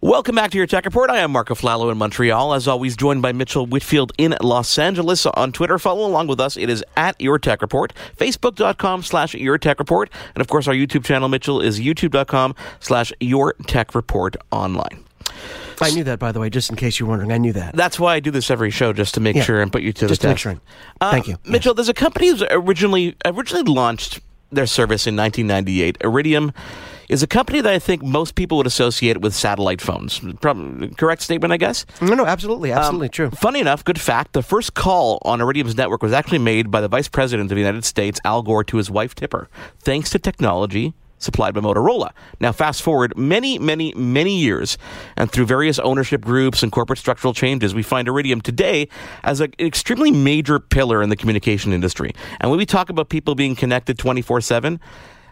Welcome 0.00 0.36
back 0.36 0.52
to 0.52 0.56
your 0.58 0.68
Tech 0.68 0.84
Report. 0.84 1.10
I 1.10 1.16
am 1.18 1.32
Marco 1.32 1.56
Flallow 1.56 1.90
in 1.90 1.98
Montreal. 1.98 2.54
As 2.54 2.68
always, 2.68 2.96
joined 2.96 3.20
by 3.20 3.32
Mitchell 3.32 3.66
Whitfield 3.66 4.12
in 4.16 4.36
Los 4.40 4.78
Angeles. 4.78 5.26
On 5.26 5.50
Twitter, 5.50 5.76
follow 5.76 6.06
along 6.06 6.28
with 6.28 6.38
us. 6.38 6.56
It 6.56 6.70
is 6.70 6.84
at 6.96 7.20
Your 7.20 7.36
Tech 7.36 7.60
Report, 7.62 7.92
facebook.com 8.16 9.02
slash 9.02 9.34
Your 9.34 9.58
Tech 9.58 9.80
Report. 9.80 10.08
And 10.36 10.40
of 10.40 10.46
course, 10.46 10.68
our 10.68 10.74
YouTube 10.74 11.04
channel, 11.04 11.28
Mitchell, 11.28 11.60
is 11.60 11.80
youtube.com 11.80 12.54
slash 12.78 13.12
Your 13.18 13.54
Tech 13.66 13.92
Report 13.96 14.36
online. 14.52 15.02
I 15.80 15.90
knew 15.90 16.04
that, 16.04 16.20
by 16.20 16.30
the 16.30 16.38
way, 16.38 16.48
just 16.48 16.70
in 16.70 16.76
case 16.76 17.00
you're 17.00 17.08
wondering. 17.08 17.32
I 17.32 17.38
knew 17.38 17.52
that. 17.54 17.74
That's 17.74 17.98
why 17.98 18.14
I 18.14 18.20
do 18.20 18.30
this 18.30 18.52
every 18.52 18.70
show, 18.70 18.92
just 18.92 19.14
to 19.14 19.20
make 19.20 19.34
Yeah. 19.34 19.42
sure 19.42 19.60
and 19.60 19.72
put 19.72 19.82
you 19.82 19.92
to 19.94 20.06
Just 20.06 20.20
the 20.22 20.28
to 20.28 20.28
make 20.28 20.34
test. 20.36 20.42
sure. 20.42 20.60
Uh, 21.00 21.10
Thank 21.10 21.26
you. 21.26 21.38
Mitchell. 21.44 21.74
There's 21.74 21.88
a 21.88 21.94
company 21.94 22.30
that 22.30 22.48
originally 22.52 23.16
originally 23.24 23.64
launched 23.64 24.20
their 24.52 24.66
service 24.66 25.08
in 25.08 25.16
1998. 25.16 25.98
Iridium 26.02 26.52
is 27.08 27.22
a 27.22 27.26
company 27.26 27.60
that 27.60 27.72
I 27.72 27.78
think 27.78 28.02
most 28.02 28.34
people 28.34 28.58
would 28.58 28.66
associate 28.66 29.20
with 29.20 29.34
satellite 29.34 29.80
phones. 29.80 30.20
Correct 30.96 31.22
statement, 31.22 31.52
I 31.52 31.56
guess. 31.56 31.86
No, 32.00 32.14
no, 32.14 32.26
absolutely, 32.26 32.72
um, 32.72 32.78
absolutely 32.78 33.08
true. 33.08 33.30
Funny 33.30 33.60
enough, 33.60 33.84
good 33.84 34.00
fact, 34.00 34.32
the 34.32 34.42
first 34.42 34.74
call 34.74 35.18
on 35.22 35.40
Iridium's 35.40 35.76
network 35.76 36.02
was 36.02 36.12
actually 36.12 36.38
made 36.38 36.70
by 36.70 36.80
the 36.80 36.88
Vice 36.88 37.08
President 37.08 37.50
of 37.50 37.54
the 37.54 37.60
United 37.60 37.84
States, 37.84 38.20
Al 38.24 38.42
Gore, 38.42 38.64
to 38.64 38.76
his 38.76 38.90
wife 38.90 39.14
Tipper, 39.14 39.48
thanks 39.80 40.10
to 40.10 40.18
technology 40.18 40.94
supplied 41.18 41.52
by 41.52 41.60
Motorola. 41.60 42.10
Now, 42.40 42.52
fast 42.52 42.82
forward 42.82 43.16
many, 43.16 43.58
many, 43.58 43.92
many 43.94 44.38
years, 44.38 44.78
and 45.16 45.30
through 45.30 45.46
various 45.46 45.78
ownership 45.80 46.20
groups 46.20 46.62
and 46.62 46.70
corporate 46.72 46.98
structural 46.98 47.34
changes, 47.34 47.74
we 47.74 47.82
find 47.82 48.08
Iridium 48.08 48.40
today 48.40 48.88
as 49.24 49.40
an 49.40 49.52
extremely 49.58 50.10
major 50.10 50.60
pillar 50.60 51.02
in 51.02 51.10
the 51.10 51.16
communication 51.16 51.72
industry. 51.72 52.12
And 52.40 52.50
when 52.50 52.58
we 52.58 52.66
talk 52.66 52.88
about 52.88 53.08
people 53.08 53.34
being 53.34 53.56
connected 53.56 53.98
24 53.98 54.40
7, 54.40 54.80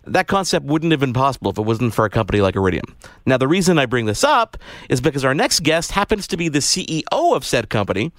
that 0.07 0.29
concept 0.29 0.67
wouldn't 0.67 0.93
have 0.93 1.01
been 1.01 1.13
possible 1.13 1.51
if 1.51 1.59
it 1.59 1.63
wasn't 1.63 1.95
for 1.95 2.05
a 2.05 2.11
company 2.11 2.41
like 2.41 2.57
Iridium. 2.57 2.85
Now, 3.27 3.37
the 3.37 3.49
reason 3.49 3.79
I 3.79 3.87
bring 3.87 4.07
this 4.07 4.25
up 4.25 4.57
is 4.89 5.01
because 5.01 5.25
our 5.25 5.35
next 5.35 5.61
guest 5.61 5.93
happens 5.93 6.27
to 6.29 6.37
be 6.37 6.49
the 6.49 6.61
CEO 6.61 7.03
of 7.11 7.45
said 7.45 7.69
company. 7.69 8.13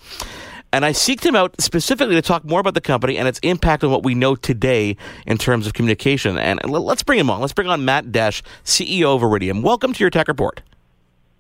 And 0.74 0.84
I 0.84 0.92
seeked 0.92 1.26
him 1.26 1.36
out 1.36 1.60
specifically 1.62 2.16
to 2.16 2.22
talk 2.22 2.44
more 2.44 2.60
about 2.60 2.74
the 2.74 2.82
company 2.82 3.18
and 3.18 3.26
its 3.26 3.40
impact 3.40 3.86
on 3.86 3.92
what 3.92 4.04
we 4.04 4.14
know 4.14 4.36
today 4.36 4.98
in 5.26 5.38
terms 5.38 5.66
of 5.66 5.74
communication. 5.74 6.38
And 6.38 6.60
let's 6.70 7.04
bring 7.04 7.20
him 7.20 7.30
on. 7.30 7.40
Let's 7.40 7.54
bring 7.54 7.70
on 7.70 7.86
Matt 7.86 8.08
Desch, 8.08 8.42
CEO 8.66 9.16
of 9.16 9.24
Iridium. 9.24 9.62
Welcome 9.62 9.94
to 9.94 10.04
your 10.04 10.10
Tech 10.10 10.28
Report. 10.28 10.62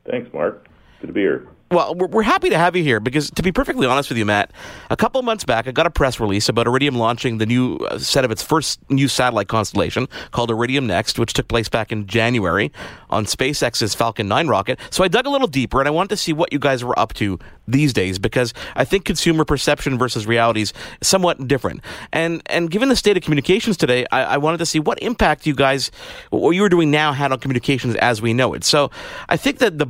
Thanks, 0.09 0.31
Mark. 0.33 0.65
Good 1.01 1.07
to 1.07 1.13
be 1.13 1.21
here. 1.21 1.45
Well, 1.69 1.95
we're, 1.95 2.21
happy 2.21 2.49
to 2.49 2.57
have 2.57 2.77
you 2.77 2.83
here 2.83 3.01
because, 3.01 3.29
to 3.31 3.43
be 3.43 3.51
perfectly 3.51 3.85
honest 3.85 4.07
with 4.07 4.17
you, 4.17 4.25
Matt, 4.25 4.51
a 4.89 4.95
couple 4.95 5.21
months 5.21 5.43
back, 5.43 5.67
I 5.67 5.71
got 5.71 5.85
a 5.85 5.89
press 5.89 6.17
release 6.17 6.47
about 6.47 6.65
Iridium 6.65 6.95
launching 6.95 7.39
the 7.39 7.45
new 7.45 7.75
uh, 7.75 7.99
set 7.99 8.23
of 8.23 8.31
its 8.31 8.41
first 8.41 8.79
new 8.89 9.09
satellite 9.09 9.49
constellation 9.49 10.07
called 10.31 10.49
Iridium 10.49 10.87
Next, 10.87 11.19
which 11.19 11.33
took 11.33 11.49
place 11.49 11.67
back 11.67 11.91
in 11.91 12.07
January 12.07 12.71
on 13.09 13.25
SpaceX's 13.25 13.93
Falcon 13.93 14.29
9 14.29 14.47
rocket. 14.47 14.79
So 14.91 15.03
I 15.03 15.09
dug 15.09 15.25
a 15.25 15.29
little 15.29 15.47
deeper 15.47 15.81
and 15.81 15.89
I 15.89 15.91
wanted 15.91 16.09
to 16.09 16.17
see 16.17 16.31
what 16.31 16.53
you 16.53 16.59
guys 16.59 16.85
were 16.85 16.97
up 16.97 17.13
to 17.15 17.37
these 17.67 17.91
days 17.91 18.17
because 18.17 18.53
I 18.75 18.85
think 18.85 19.03
consumer 19.03 19.43
perception 19.43 19.97
versus 19.97 20.25
reality 20.25 20.61
is 20.61 20.73
somewhat 21.01 21.49
different. 21.49 21.81
And 22.13 22.41
and 22.45 22.71
given 22.71 22.87
the 22.87 22.95
state 22.95 23.17
of 23.17 23.23
communications 23.23 23.75
today, 23.75 24.05
I, 24.11 24.23
I 24.23 24.37
wanted 24.37 24.59
to 24.59 24.65
see 24.65 24.79
what 24.79 24.99
impact 25.01 25.45
you 25.45 25.53
guys, 25.53 25.91
what 26.29 26.51
you 26.51 26.61
were 26.61 26.69
doing 26.69 26.91
now, 26.91 27.11
had 27.11 27.33
on 27.33 27.39
communications 27.39 27.95
as 27.95 28.21
we 28.21 28.33
know 28.33 28.53
it. 28.53 28.63
So 28.63 28.89
I 29.27 29.35
think 29.35 29.57
that 29.59 29.79
the 29.79 29.87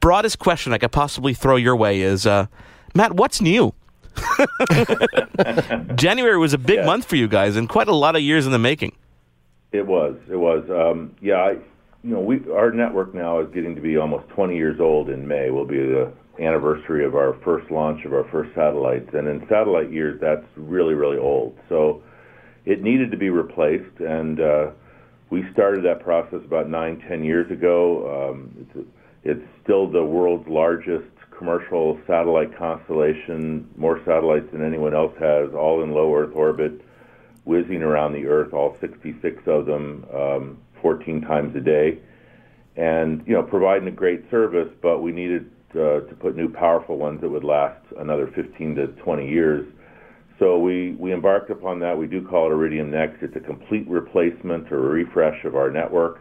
broadest 0.00 0.38
question 0.38 0.72
I 0.72 0.78
could 0.78 0.92
possibly 0.92 1.34
throw 1.34 1.56
your 1.56 1.76
way 1.76 2.00
is, 2.00 2.26
uh, 2.26 2.46
Matt, 2.94 3.14
what's 3.14 3.40
new? 3.40 3.74
January 5.94 6.38
was 6.38 6.52
a 6.52 6.58
big 6.58 6.78
Yeah. 6.78 6.86
month 6.86 7.04
for 7.04 7.16
you 7.16 7.28
guys 7.28 7.56
and 7.56 7.68
quite 7.68 7.88
a 7.88 7.94
lot 7.94 8.16
of 8.16 8.22
years 8.22 8.46
in 8.46 8.52
the 8.52 8.58
making. 8.58 8.92
It 9.72 9.86
was. 9.86 10.16
It 10.30 10.36
was. 10.36 10.64
Um, 10.70 11.14
yeah. 11.20 11.36
I, 11.36 11.50
you 12.02 12.14
know, 12.14 12.20
we 12.20 12.40
our 12.50 12.70
network 12.70 13.14
now 13.14 13.40
is 13.40 13.48
getting 13.52 13.74
to 13.74 13.80
be 13.80 13.96
almost 13.96 14.28
20 14.30 14.56
years 14.56 14.80
old. 14.80 15.10
In 15.10 15.26
May 15.28 15.50
will 15.50 15.66
be 15.66 15.78
the 15.78 16.10
anniversary 16.40 17.04
of 17.04 17.14
our 17.16 17.34
first 17.44 17.70
launch 17.70 18.04
of 18.04 18.12
our 18.12 18.24
first 18.30 18.54
satellites, 18.54 19.10
and 19.12 19.26
in 19.28 19.44
satellite 19.48 19.90
years, 19.92 20.18
that's 20.20 20.44
really, 20.56 20.94
really 20.94 21.18
old. 21.18 21.58
So 21.68 22.02
it 22.64 22.82
needed 22.82 23.10
to 23.10 23.16
be 23.16 23.30
replaced, 23.30 23.98
and 24.00 24.40
uh, 24.40 24.70
we 25.30 25.44
started 25.52 25.84
that 25.84 26.00
process 26.02 26.40
about 26.44 26.68
nine, 26.68 27.02
ten 27.08 27.22
years 27.22 27.50
ago. 27.50 28.30
Um, 28.30 28.56
it's, 28.60 28.88
it's 29.24 29.48
still 29.62 29.90
the 29.90 30.04
world's 30.04 30.48
largest 30.48 31.06
commercial 31.38 32.00
satellite 32.06 32.56
constellation, 32.58 33.68
more 33.76 33.98
satellites 34.04 34.50
than 34.52 34.64
anyone 34.66 34.94
else 34.94 35.14
has, 35.20 35.54
all 35.54 35.82
in 35.82 35.92
low 35.92 36.14
Earth 36.14 36.34
orbit, 36.34 36.80
whizzing 37.44 37.82
around 37.82 38.12
the 38.12 38.26
Earth, 38.26 38.52
all 38.52 38.76
66 38.80 39.42
of 39.46 39.66
them, 39.66 40.04
um, 40.12 40.58
14 40.82 41.20
times 41.22 41.54
a 41.56 41.60
day, 41.60 41.98
and 42.76 43.22
you 43.26 43.34
know, 43.34 43.42
providing 43.42 43.88
a 43.88 43.92
great 43.92 44.28
service. 44.30 44.68
But 44.82 44.98
we 44.98 45.12
needed 45.12 45.50
uh, 45.72 46.00
to 46.00 46.16
put 46.18 46.36
new, 46.36 46.48
powerful 46.48 46.98
ones 46.98 47.20
that 47.20 47.28
would 47.28 47.44
last 47.44 47.80
another 47.98 48.26
15 48.34 48.74
to 48.74 48.86
20 48.88 49.28
years. 49.28 49.66
So 50.38 50.58
we, 50.58 50.92
we 50.92 51.12
embarked 51.12 51.50
upon 51.50 51.80
that. 51.80 51.98
We 51.98 52.06
do 52.06 52.22
call 52.26 52.46
it 52.46 52.52
Iridium 52.52 52.90
Next. 52.90 53.22
It's 53.22 53.34
a 53.34 53.40
complete 53.40 53.88
replacement 53.88 54.70
or 54.70 54.80
refresh 54.82 55.44
of 55.44 55.56
our 55.56 55.70
network 55.70 56.20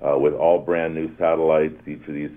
uh, 0.00 0.18
with 0.18 0.32
all 0.32 0.58
brand 0.58 0.94
new 0.94 1.14
satellites. 1.18 1.76
Each 1.86 2.06
of 2.08 2.14
these 2.14 2.30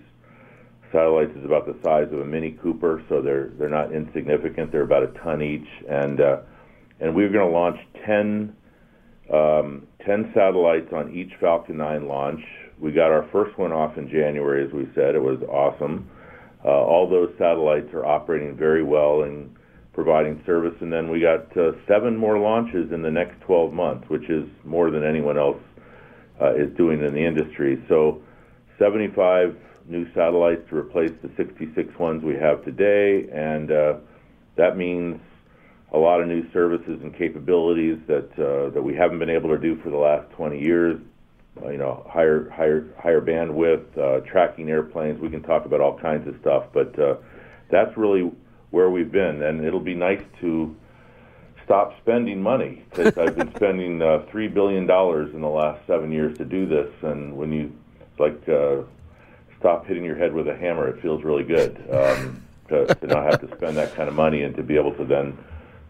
satellites 0.91 1.31
is 1.38 1.46
about 1.46 1.66
the 1.66 1.75
size 1.84 2.08
of 2.12 2.20
a 2.20 2.25
Mini 2.25 2.58
Cooper, 2.62 3.02
so 3.08 3.22
they're 3.22 3.52
they're 3.58 3.70
not 3.70 3.94
insignificant. 3.94 4.74
They're 4.74 4.81
about 4.81 5.03
a 5.03 5.08
ton 5.24 5.41
each, 5.41 5.68
and 5.90 6.20
uh, 6.20 6.38
and 7.00 7.16
we're 7.16 7.30
going 7.30 7.50
to 7.50 7.58
launch 7.58 7.80
10, 8.06 8.56
um, 9.34 9.88
10 10.06 10.31
satellites 10.36 10.91
on 10.94 11.12
each 11.14 11.31
Falcon 11.40 11.78
9 11.78 12.08
launch. 12.08 12.41
We 12.78 12.91
got 12.91 13.09
our 13.09 13.28
first 13.31 13.58
one 13.58 13.72
off 13.72 13.97
in 13.97 14.09
January, 14.09 14.66
as 14.66 14.72
we 14.74 14.88
said. 14.94 15.16
It 15.16 15.22
was 15.22 15.41
awesome. 15.50 16.09
Uh, 16.64 16.68
all 16.68 17.09
those 17.09 17.31
satellites 17.40 17.91
are 17.94 18.06
operating 18.06 18.56
very 18.56 18.84
well 18.84 19.24
and 19.24 19.56
providing 19.94 20.41
service. 20.46 20.75
And 20.81 20.91
then 20.91 21.09
we 21.09 21.19
got 21.19 21.56
uh, 21.57 21.72
seven 21.88 22.16
more 22.16 22.40
launches 22.40 22.91
in 22.91 23.02
the 23.02 23.12
next 23.12 23.41
12 23.41 23.74
months, 23.74 24.09
which 24.09 24.29
is 24.29 24.47
more 24.63 24.90
than 24.90 25.03
anyone 25.03 25.38
else 25.38 25.62
uh, 26.41 26.56
is 26.56 26.75
doing 26.78 27.03
in 27.03 27.13
the 27.13 27.25
industry. 27.25 27.84
So 27.88 28.22
75 28.79 29.56
new 29.88 30.12
satellites 30.13 30.62
to 30.69 30.78
replace 30.78 31.12
the 31.22 31.29
66 31.35 31.97
ones 32.00 32.24
we 32.24 32.35
have 32.35 32.63
today, 32.63 33.28
and 33.31 33.72
uh, 33.72 33.96
that 34.56 34.78
means 34.78 35.19
a 35.94 35.97
lot 35.97 36.22
of 36.22 36.28
new 36.28 36.50
services 36.53 37.00
and 37.03 37.16
capabilities 37.18 37.97
that 38.08 38.31
uh, 38.40 38.69
that 38.69 38.81
we 38.81 38.96
haven't 38.96 39.19
been 39.19 39.29
able 39.29 39.50
to 39.50 39.58
do 39.58 39.75
for 39.81 39.90
the 39.90 39.97
last 39.97 40.31
20 40.31 40.59
years. 40.59 41.00
Uh, 41.62 41.69
you 41.69 41.78
know, 41.78 42.08
higher 42.09 42.50
higher 42.50 42.88
higher 42.97 43.19
bandwidth, 43.19 43.97
uh, 43.97 44.22
tracking 44.25 44.69
airplanes. 44.69 45.19
We 45.19 45.29
can 45.29 45.44
talk 45.44 45.66
about 45.66 45.81
all 45.81 46.00
kinds 46.00 46.25
of 46.28 46.35
stuff, 46.40 46.68
but 46.73 46.96
that's 47.69 47.96
really 47.97 48.31
where 48.72 48.90
we've 48.90 49.12
been, 49.12 49.44
and 49.44 49.64
it'll 49.64 49.80
be 49.80 49.96
nice 49.96 50.24
to 50.40 50.76
stop 51.64 51.98
spending 52.02 52.42
money 52.42 52.84
because 52.90 53.18
I've 53.18 53.36
been 53.36 53.54
spending 53.56 54.02
uh, 54.02 54.26
three 54.32 54.48
billion 54.48 54.88
dollars 54.88 55.34
in 55.34 55.42
the 55.42 55.50
last 55.50 55.86
seven 55.88 56.12
years 56.12 56.38
to 56.38 56.46
do 56.46 56.66
this, 56.66 56.90
and 57.04 57.38
when 57.38 57.52
you 57.52 57.72
like 58.18 58.48
uh, 58.50 58.82
stop 59.59 59.86
hitting 59.86 60.04
your 60.04 60.16
head 60.16 60.34
with 60.34 60.48
a 60.48 60.56
hammer, 60.56 60.88
it 60.88 61.02
feels 61.02 61.24
really 61.24 61.44
good 61.44 61.78
um, 61.91 62.44
to, 62.70 62.94
to 62.96 63.08
not 63.08 63.23
have 63.23 63.41
to 63.41 63.56
spend 63.56 63.78
that 63.78 63.96
kind 63.96 64.09
of 64.09 64.16
money 64.16 64.44
and 64.44 64.56
to 64.56 64.64
be 64.64 64.76
able 64.76 64.94
to 64.96 65.06
then 65.06 65.38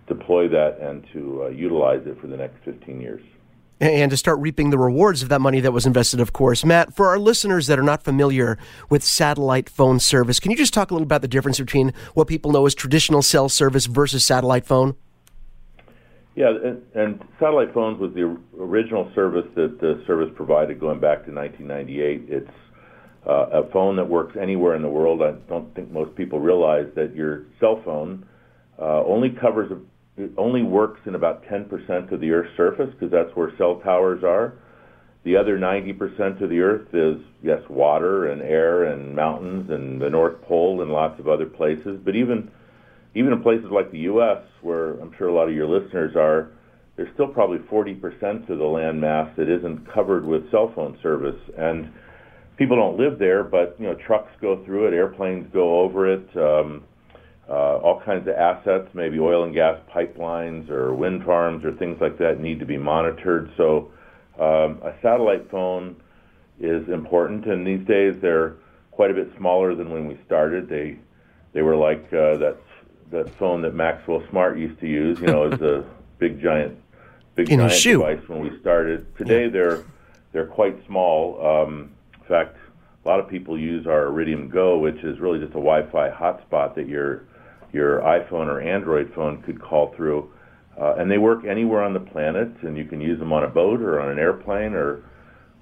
deploy 0.07 0.47
that 0.49 0.79
and 0.79 1.07
to 1.13 1.43
uh, 1.43 1.47
utilize 1.49 2.05
it 2.05 2.19
for 2.19 2.27
the 2.27 2.37
next 2.37 2.57
15 2.65 2.99
years. 2.99 3.21
And 3.81 4.11
to 4.11 4.17
start 4.17 4.39
reaping 4.39 4.69
the 4.69 4.77
rewards 4.77 5.23
of 5.23 5.29
that 5.29 5.41
money 5.41 5.59
that 5.59 5.73
was 5.73 5.87
invested, 5.87 6.19
of 6.19 6.33
course. 6.33 6.63
Matt, 6.63 6.93
for 6.93 7.07
our 7.07 7.17
listeners 7.17 7.65
that 7.65 7.79
are 7.79 7.83
not 7.83 8.03
familiar 8.03 8.57
with 8.89 9.03
satellite 9.03 9.67
phone 9.67 9.99
service, 9.99 10.39
can 10.39 10.51
you 10.51 10.57
just 10.57 10.73
talk 10.73 10.91
a 10.91 10.93
little 10.93 11.05
about 11.05 11.23
the 11.23 11.27
difference 11.27 11.59
between 11.59 11.91
what 12.13 12.27
people 12.27 12.51
know 12.51 12.67
as 12.67 12.75
traditional 12.75 13.23
cell 13.23 13.49
service 13.49 13.87
versus 13.87 14.23
satellite 14.23 14.65
phone? 14.65 14.95
Yeah, 16.35 16.53
and, 16.63 16.81
and 16.93 17.23
satellite 17.39 17.73
phones 17.73 17.99
was 17.99 18.13
the 18.13 18.37
original 18.57 19.11
service 19.15 19.45
that 19.55 19.81
the 19.81 20.01
service 20.05 20.29
provided 20.35 20.79
going 20.79 20.99
back 20.99 21.25
to 21.25 21.31
1998. 21.33 22.25
It's 22.29 22.49
uh, 23.27 23.63
a 23.63 23.69
phone 23.71 23.95
that 23.97 24.07
works 24.07 24.37
anywhere 24.39 24.75
in 24.75 24.83
the 24.83 24.89
world. 24.89 25.21
I 25.21 25.31
don't 25.49 25.73
think 25.75 25.91
most 25.91 26.15
people 26.15 26.39
realize 26.39 26.85
that 26.95 27.15
your 27.15 27.45
cell 27.59 27.81
phone 27.83 28.25
uh, 28.79 29.03
only 29.03 29.31
covers, 29.31 29.71
it 30.21 30.31
only 30.37 30.63
works 30.63 31.01
in 31.05 31.15
about 31.15 31.43
10% 31.45 32.11
of 32.11 32.19
the 32.19 32.31
Earth's 32.31 32.55
surface 32.55 32.89
because 32.91 33.11
that's 33.11 33.35
where 33.35 33.51
cell 33.57 33.79
towers 33.83 34.23
are. 34.23 34.53
the 35.23 35.37
other 35.37 35.57
90% 35.57 36.41
of 36.41 36.49
the 36.49 36.59
Earth 36.59 36.87
is, 36.93 37.23
yes, 37.43 37.59
water 37.69 38.31
and 38.31 38.41
air 38.41 38.85
and 38.85 39.15
mountains 39.15 39.69
and 39.69 40.01
the 40.01 40.09
North 40.09 40.41
Pole 40.43 40.81
and 40.81 40.91
lots 40.91 41.19
of 41.19 41.27
other 41.27 41.45
places. 41.45 41.99
But 42.03 42.15
even 42.15 42.49
even 43.13 43.33
in 43.33 43.41
places 43.43 43.67
like 43.71 43.91
the 43.91 43.99
U.S., 43.99 44.41
where 44.61 44.93
I'm 44.99 45.11
sure 45.17 45.27
a 45.27 45.33
lot 45.33 45.49
of 45.49 45.53
your 45.53 45.67
listeners 45.67 46.15
are, 46.15 46.51
there's 46.95 47.13
still 47.13 47.27
probably 47.27 47.57
40% 47.59 48.49
of 48.49 48.57
the 48.57 48.63
land 48.63 49.01
mass 49.01 49.29
that 49.37 49.49
isn't 49.49 49.91
covered 49.93 50.25
with 50.25 50.49
cell 50.49 50.71
phone 50.73 50.97
service. 51.03 51.39
And 51.57 51.91
people 52.57 52.77
don't 52.77 52.97
live 52.97 53.19
there, 53.19 53.43
but 53.43 53.75
you 53.79 53.87
know, 53.87 53.95
trucks 54.07 54.31
go 54.41 54.63
through 54.65 54.87
it, 54.87 54.93
airplanes 54.93 55.51
go 55.53 55.81
over 55.81 56.11
it, 56.11 56.27
um, 56.37 56.83
uh, 57.51 57.77
all 57.79 57.99
kinds 57.99 58.25
of 58.29 58.35
assets, 58.35 58.87
maybe 58.93 59.19
oil 59.19 59.43
and 59.43 59.53
gas 59.53 59.77
pipelines 59.93 60.69
or 60.69 60.93
wind 60.93 61.25
farms 61.25 61.65
or 61.65 61.73
things 61.73 61.99
like 61.99 62.17
that 62.17 62.39
need 62.39 62.59
to 62.59 62.65
be 62.65 62.77
monitored. 62.77 63.51
So 63.57 63.91
um, 64.39 64.79
a 64.81 64.93
satellite 65.01 65.51
phone 65.51 65.97
is 66.61 66.87
important, 66.87 67.45
and 67.45 67.67
these 67.67 67.85
days 67.85 68.15
they're 68.21 68.55
quite 68.91 69.11
a 69.11 69.13
bit 69.13 69.29
smaller 69.37 69.75
than 69.75 69.91
when 69.91 70.07
we 70.07 70.17
started. 70.25 70.69
They 70.69 70.97
they 71.51 71.61
were 71.61 71.75
like 71.75 72.05
uh, 72.13 72.37
that 72.37 72.57
that 73.11 73.29
phone 73.37 73.61
that 73.63 73.75
Maxwell 73.75 74.23
Smart 74.29 74.57
used 74.57 74.79
to 74.79 74.87
use. 74.87 75.19
You 75.19 75.27
know, 75.27 75.51
as 75.51 75.59
a 75.61 75.83
big 76.19 76.41
giant 76.41 76.79
big 77.35 77.49
In 77.49 77.59
giant 77.59 77.83
device 77.83 78.29
when 78.29 78.39
we 78.39 78.57
started. 78.61 79.05
Today 79.17 79.49
they're 79.49 79.83
they're 80.31 80.47
quite 80.47 80.77
small. 80.87 81.45
Um, 81.45 81.91
in 82.13 82.27
fact, 82.27 82.55
a 83.03 83.07
lot 83.09 83.19
of 83.19 83.27
people 83.27 83.59
use 83.59 83.87
our 83.87 84.05
Iridium 84.05 84.47
Go, 84.47 84.77
which 84.77 85.03
is 85.03 85.19
really 85.19 85.39
just 85.39 85.51
a 85.51 85.55
Wi-Fi 85.55 86.11
hotspot 86.11 86.75
that 86.75 86.87
your 86.87 87.25
your 87.73 87.99
iPhone 88.01 88.47
or 88.47 88.61
Android 88.61 89.11
phone 89.15 89.41
could 89.43 89.61
call 89.61 89.93
through. 89.95 90.31
Uh, 90.79 90.95
and 90.97 91.11
they 91.11 91.17
work 91.17 91.45
anywhere 91.45 91.83
on 91.83 91.93
the 91.93 91.99
planet, 91.99 92.49
and 92.63 92.77
you 92.77 92.85
can 92.85 93.01
use 93.01 93.19
them 93.19 93.33
on 93.33 93.43
a 93.43 93.47
boat 93.47 93.81
or 93.81 93.99
on 93.99 94.09
an 94.09 94.17
airplane 94.17 94.73
or 94.73 95.03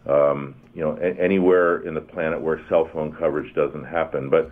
um, 0.08 0.56
you 0.74 0.82
know 0.82 0.98
a- 1.02 1.22
anywhere 1.22 1.86
in 1.88 1.94
the 1.94 2.02
planet 2.02 2.40
where 2.40 2.62
cell 2.70 2.90
phone 2.94 3.16
coverage 3.20 3.54
doesn't 3.56 3.84
happen. 3.84 4.30
But 4.30 4.52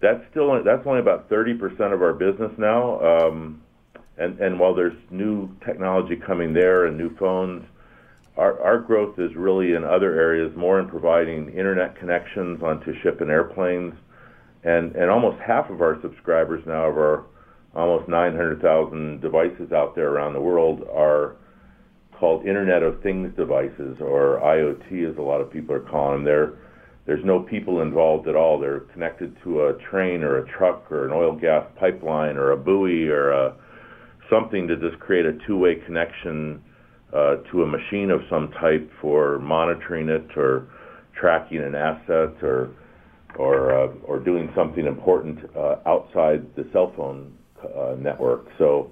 that's 0.00 0.20
still 0.30 0.62
that's 0.64 0.86
only 0.86 1.00
about 1.00 1.28
30% 1.30 1.92
of 1.92 2.02
our 2.02 2.12
business 2.12 2.52
now. 2.58 3.00
Um, 3.00 3.62
and 4.16 4.38
and 4.38 4.58
while 4.58 4.74
there's 4.74 4.96
new 5.10 5.48
technology 5.64 6.16
coming 6.16 6.52
there 6.52 6.86
and 6.86 6.96
new 6.96 7.14
phones, 7.16 7.64
our 8.36 8.60
our 8.62 8.78
growth 8.78 9.18
is 9.18 9.34
really 9.34 9.74
in 9.74 9.84
other 9.84 10.18
areas, 10.18 10.54
more 10.56 10.80
in 10.80 10.88
providing 10.88 11.48
internet 11.50 11.98
connections 11.98 12.62
onto 12.62 12.98
ship 13.02 13.20
and 13.20 13.30
airplanes, 13.30 13.94
and 14.64 14.94
and 14.96 15.10
almost 15.10 15.38
half 15.40 15.70
of 15.70 15.80
our 15.80 15.98
subscribers 16.02 16.62
now 16.66 16.90
of 16.90 16.96
our 16.96 17.26
almost 17.74 18.08
900,000 18.08 19.20
devices 19.20 19.72
out 19.72 19.94
there 19.94 20.10
around 20.10 20.32
the 20.32 20.40
world 20.40 20.82
are 20.92 21.36
called 22.18 22.46
Internet 22.46 22.82
of 22.82 23.02
Things 23.02 23.34
devices, 23.36 23.96
or 24.00 24.40
IoT, 24.42 25.10
as 25.10 25.16
a 25.18 25.22
lot 25.22 25.40
of 25.40 25.52
people 25.52 25.74
are 25.74 25.80
calling 25.80 26.18
them. 26.18 26.24
They're, 26.24 26.52
there's 27.06 27.24
no 27.24 27.40
people 27.40 27.82
involved 27.82 28.28
at 28.28 28.36
all. 28.36 28.58
They're 28.58 28.80
connected 28.80 29.36
to 29.42 29.66
a 29.66 29.72
train 29.90 30.22
or 30.22 30.38
a 30.38 30.48
truck 30.56 30.90
or 30.90 31.04
an 31.04 31.12
oil 31.12 31.36
gas 31.36 31.66
pipeline 31.78 32.36
or 32.36 32.52
a 32.52 32.56
buoy 32.56 33.08
or 33.08 33.32
a, 33.32 33.56
something 34.30 34.68
to 34.68 34.76
just 34.76 34.98
create 35.00 35.26
a 35.26 35.36
two-way 35.46 35.74
connection 35.84 36.62
uh, 37.12 37.36
to 37.50 37.62
a 37.62 37.66
machine 37.66 38.10
of 38.10 38.20
some 38.30 38.50
type 38.60 38.90
for 39.00 39.38
monitoring 39.40 40.08
it 40.08 40.26
or 40.36 40.68
tracking 41.20 41.58
an 41.58 41.74
asset 41.74 42.42
or 42.42 42.70
or 43.38 43.72
uh, 43.74 43.88
or 44.04 44.18
doing 44.18 44.50
something 44.54 44.86
important 44.86 45.38
uh, 45.56 45.76
outside 45.86 46.44
the 46.56 46.66
cell 46.72 46.92
phone 46.96 47.32
uh, 47.62 47.94
network. 47.98 48.46
So, 48.58 48.90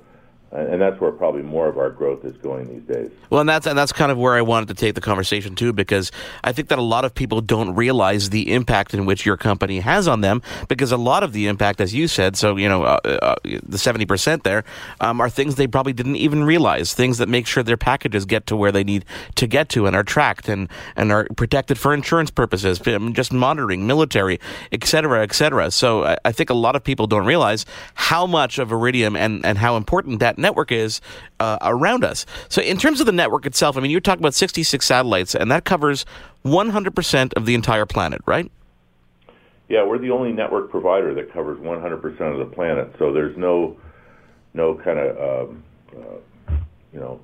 and 0.53 0.81
that's 0.81 1.01
where 1.01 1.11
probably 1.13 1.43
more 1.43 1.67
of 1.67 1.79
our 1.79 1.91
growth 1.91 2.25
is 2.25 2.37
going 2.37 2.69
these 2.69 2.97
days. 2.97 3.11
Well, 3.31 3.41
and 3.41 3.49
that's 3.49 3.67
and 3.67 3.77
that's 3.77 3.93
kind 3.93 4.13
of 4.13 4.19
where 4.19 4.35
I 4.35 4.43
wanted 4.43 4.69
to 4.69 4.75
take 4.75 4.95
the 4.95 5.01
conversation 5.01 5.55
too, 5.55 5.73
because 5.73 6.13
I 6.45 6.53
think 6.53 6.69
that 6.69 6.79
a 6.79 6.83
lot 6.83 7.05
of 7.05 7.15
people 7.15 7.41
don't 7.41 7.75
realize 7.75 8.31
the 8.31 8.53
impact 8.53 8.95
in 8.95 9.07
which 9.07 9.25
your 9.25 9.37
company 9.37 9.81
has 9.81 10.07
on 10.07 10.21
them. 10.21 10.43
Because 10.69 10.93
a 10.93 10.97
lot 10.97 11.23
of 11.23 11.33
the 11.33 11.47
impact, 11.47 11.81
as 11.81 11.95
you 11.95 12.07
said, 12.07 12.37
so 12.37 12.57
you 12.57 12.69
know, 12.69 12.85
uh, 12.85 12.99
uh, 13.05 13.35
the 13.45 13.79
seventy 13.79 14.05
percent 14.05 14.45
there 14.45 14.65
um, 15.01 15.21
are 15.21 15.31
things 15.31 15.55
they 15.55 15.67
probably 15.67 15.93
didn't 15.93 16.17
even 16.17 16.45
realize. 16.45 16.93
Things 16.93 17.19
that 17.19 17.29
make 17.29 17.47
sure 17.47 17.63
their 17.63 17.77
packages 17.77 18.25
get 18.27 18.47
to 18.49 18.57
where 18.57 18.73
they 18.73 18.85
need 18.85 19.05
to 19.37 19.47
get 19.47 19.69
to 19.71 19.87
and 19.87 19.97
are 19.97 20.05
tracked 20.05 20.49
and 20.49 20.69
and 20.97 21.11
are 21.13 21.27
protected 21.37 21.79
for 21.79 21.95
insurance 21.95 22.31
purposes, 22.31 22.79
just 23.13 23.33
monitoring, 23.33 23.87
military, 23.87 24.39
et 24.71 24.85
cetera, 24.85 25.23
et 25.23 25.33
cetera. 25.33 25.71
So 25.71 26.05
I, 26.05 26.17
I 26.27 26.33
think 26.33 26.51
a 26.51 26.55
lot 26.55 26.77
of 26.77 26.85
people 26.85 27.07
don't 27.07 27.27
realize 27.27 27.65
how 27.95 28.27
much 28.27 28.59
of 28.59 28.71
Iridium 28.71 29.17
and 29.17 29.45
and 29.47 29.59
how 29.59 29.77
important 29.77 30.21
that 30.21 30.39
network 30.43 30.71
is 30.71 31.01
uh, 31.41 31.57
around 31.63 32.05
us. 32.05 32.27
So 32.51 32.61
in 32.61 32.77
terms 32.77 33.01
of 33.01 33.07
the 33.07 33.13
network 33.13 33.47
itself, 33.47 33.77
I 33.77 33.81
mean, 33.81 33.91
you're 33.91 34.01
talking 34.01 34.23
about 34.23 34.35
66 34.35 34.85
satellites, 34.85 35.35
and 35.35 35.51
that 35.51 35.65
covers 35.65 36.05
100% 36.45 37.33
of 37.35 37.47
the 37.47 37.55
entire 37.55 37.87
planet, 37.87 38.21
right? 38.27 38.51
Yeah, 39.69 39.87
we're 39.87 39.99
the 39.99 40.11
only 40.11 40.33
network 40.33 40.71
provider 40.71 41.15
that 41.15 41.33
covers 41.33 41.59
100% 41.59 42.21
of 42.33 42.39
the 42.39 42.55
planet. 42.55 42.95
So 42.99 43.13
there's 43.13 43.37
no 43.39 43.79
no 44.55 44.75
kind 44.75 44.99
of 44.99 45.49
um, 45.49 45.65
uh, 45.97 46.53
you 46.93 47.01
know 47.01 47.21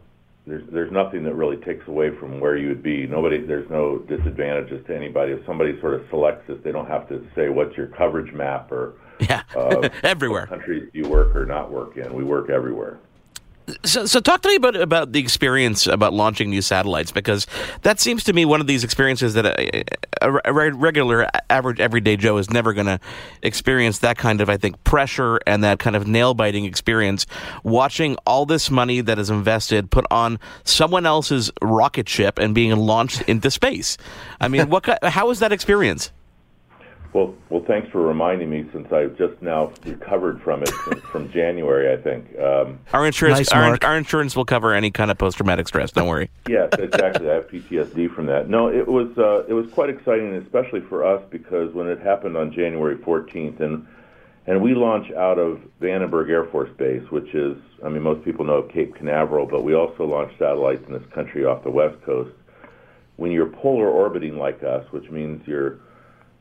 there's 0.47 0.65
there's 0.73 0.91
nothing 0.91 1.25
that 1.25 1.35
really 1.35 1.59
takes 1.59 1.87
away 1.89 2.09
from 2.19 2.41
where 2.41 2.57
you 2.57 2.69
would 2.69 2.83
be. 2.83 3.07
Nobody 3.07 3.45
there's 3.45 3.69
no 3.69 3.99
disadvantages 3.99 4.87
to 4.87 4.97
anybody. 4.97 5.33
If 5.33 5.45
somebody 5.45 5.79
sort 5.81 5.93
of 5.95 6.07
selects 6.09 6.47
this, 6.49 6.57
they 6.65 6.73
don't 6.73 6.89
have 6.89 7.07
to 7.11 7.23
say 7.35 7.51
what's 7.51 7.77
your 7.77 7.89
coverage 7.89 8.33
map 8.33 8.73
or 8.73 8.95
Yeah, 9.21 9.43
uh, 9.55 9.91
everywhere. 10.03 10.47
countries 10.47 10.89
you 10.95 11.07
work 11.07 11.37
or 11.37 11.45
not 11.45 11.71
work 11.71 11.99
in. 11.99 12.15
We 12.15 12.25
work 12.25 12.49
everywhere. 12.49 12.99
So, 13.85 14.07
so 14.07 14.21
talk 14.21 14.43
to 14.43 14.49
me 14.49 14.57
about 14.57 14.77
about 14.77 15.13
the 15.13 15.21
experience 15.21 15.87
about 15.87 16.13
launching 16.13 16.51
new 16.51 16.63
satellites 16.63 17.13
because 17.13 17.47
that 17.83 18.01
seems 18.01 18.25
to 18.25 18.33
me 18.33 18.45
one 18.45 18.61
of 18.61 18.67
these 18.67 18.85
experiences 18.85 19.35
that 19.35 19.47
a, 19.47 19.85
a, 20.23 20.41
a 20.45 20.73
regular, 20.73 21.29
average, 21.51 21.81
everyday 21.81 22.17
Joe 22.17 22.39
is 22.39 22.51
never 22.51 22.73
going 22.73 22.87
to 22.87 23.01
experience. 23.43 23.99
That 23.99 24.17
kind 24.17 24.41
of, 24.41 24.49
I 24.49 24.57
think, 24.57 24.83
pressure 24.85 25.39
and 25.47 25.63
that 25.65 25.79
kind 25.79 25.97
of 25.97 26.07
nail 26.07 26.35
biting 26.35 26.65
experience. 26.65 27.27
Watching 27.63 28.17
all 28.27 28.47
this 28.47 28.71
money 28.71 29.01
that 29.03 29.19
is 29.19 29.31
invested 29.31 29.91
put 29.91 30.07
on 30.11 30.39
someone 30.65 31.07
else's 31.07 31.51
rocket 31.63 32.09
ship 32.09 32.39
and 32.39 32.55
being 32.55 32.75
launched 32.77 33.23
into 33.23 33.51
space. 33.51 33.99
I 34.41 34.49
mean, 34.49 34.71
what? 34.71 34.87
How 35.05 35.29
was 35.29 35.41
that 35.41 35.53
experience? 35.53 36.13
Well, 37.15 37.35
well, 37.49 37.65
thanks 37.67 37.89
for 37.91 38.03
reminding 38.03 38.51
me 38.51 38.69
since 38.73 38.93
I've 38.93 39.17
just 39.17 39.41
now 39.41 39.73
recovered 39.87 40.43
from 40.43 40.63
it 40.63 40.69
from, 40.69 41.01
from 41.01 41.33
January, 41.33 41.91
I 41.93 41.97
think. 42.03 42.39
Um, 42.39 42.79
Our 42.93 43.07
insurance, 43.07 43.39
Nice, 43.39 43.53
our, 43.53 43.79
our 43.83 43.97
insurance 43.97 44.37
will 44.37 44.45
cover 44.45 44.75
any 44.75 44.91
kind 44.91 45.11
of 45.11 45.17
post 45.17 45.39
traumatic 45.39 45.69
stress. 45.69 45.91
Don't 45.91 46.07
worry. 46.07 46.31
yes, 46.47 46.69
exactly. 46.79 47.31
I 47.31 47.35
have 47.35 47.49
PTSD 47.49 48.15
from 48.15 48.27
that. 48.27 48.51
No, 48.51 48.69
it 48.69 48.87
was 48.87 49.17
uh, 49.17 49.45
it 49.49 49.55
was 49.55 49.71
quite 49.73 49.89
exciting, 49.89 50.35
especially 50.35 50.81
for 50.81 51.05
us 51.05 51.23
because 51.31 51.73
when 51.73 51.89
it 51.89 51.99
happened 52.01 52.37
on 52.37 52.53
January 52.53 52.97
14th, 52.97 53.61
and 53.61 53.87
and 54.47 54.63
we 54.63 54.75
launch 54.75 55.11
out 55.13 55.39
of 55.39 55.61
Vandenberg 55.81 56.31
Air 56.31 56.45
Force 56.45 56.71
Base, 56.79 57.03
which 57.11 57.35
is, 57.35 57.57
I 57.85 57.91
mean, 57.91 58.03
most 58.03 58.25
people 58.25 58.47
know 58.47 58.55
of 58.55 58.71
Cape 58.71 58.95
Canaveral, 58.95 59.45
but 59.45 59.63
we 59.63 59.75
also 59.75 60.05
launch 60.07 60.33
satellites 60.39 60.83
in 60.87 60.95
this 60.95 61.07
country 61.15 61.45
off 61.45 61.65
the 61.65 61.71
west 61.71 62.01
coast. 62.03 62.35
When 63.17 63.31
you're 63.31 63.49
polar 63.49 63.89
orbiting 63.89 64.39
like 64.39 64.63
us, 64.63 64.91
which 64.91 65.11
means 65.11 65.47
your 65.47 65.81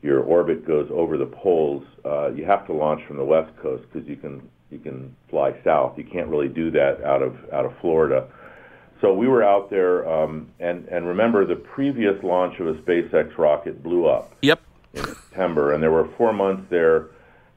your 0.02 0.20
orbit 0.20 0.66
goes 0.66 0.88
over 0.92 1.16
the 1.16 1.26
poles, 1.26 1.84
uh, 2.04 2.30
you 2.30 2.44
have 2.44 2.66
to 2.66 2.72
launch 2.72 3.04
from 3.06 3.16
the 3.16 3.24
west 3.24 3.54
coast 3.56 3.84
because 3.90 4.08
you 4.08 4.16
can 4.16 4.48
you 4.70 4.78
can 4.78 5.14
fly 5.30 5.54
south. 5.64 5.96
You 5.96 6.04
can't 6.04 6.28
really 6.28 6.48
do 6.48 6.70
that 6.72 7.02
out 7.02 7.22
of 7.22 7.36
out 7.52 7.64
of 7.64 7.72
Florida. 7.80 8.28
So 9.00 9.14
we 9.14 9.28
were 9.28 9.44
out 9.44 9.70
there, 9.70 10.08
um, 10.08 10.48
and 10.60 10.86
and 10.88 11.06
remember 11.06 11.44
the 11.44 11.56
previous 11.56 12.22
launch 12.22 12.58
of 12.60 12.66
a 12.66 12.74
SpaceX 12.74 13.36
rocket 13.38 13.82
blew 13.82 14.06
up 14.06 14.34
Yep. 14.42 14.60
in 14.94 15.04
September, 15.04 15.72
and 15.72 15.82
there 15.82 15.92
were 15.92 16.08
four 16.16 16.32
months 16.32 16.64
there, 16.68 17.06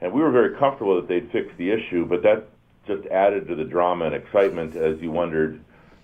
and 0.01 0.11
we 0.13 0.21
were 0.21 0.31
very 0.31 0.55
comfortable 0.57 0.95
that 0.95 1.07
they'd 1.07 1.31
fix 1.31 1.51
the 1.57 1.71
issue, 1.71 2.05
but 2.05 2.21
that 2.23 2.47
just 2.87 3.07
added 3.07 3.47
to 3.47 3.55
the 3.55 3.63
drama 3.63 4.05
and 4.05 4.15
excitement 4.15 4.75
as 4.75 4.99
you 4.99 5.11
wondered 5.11 5.59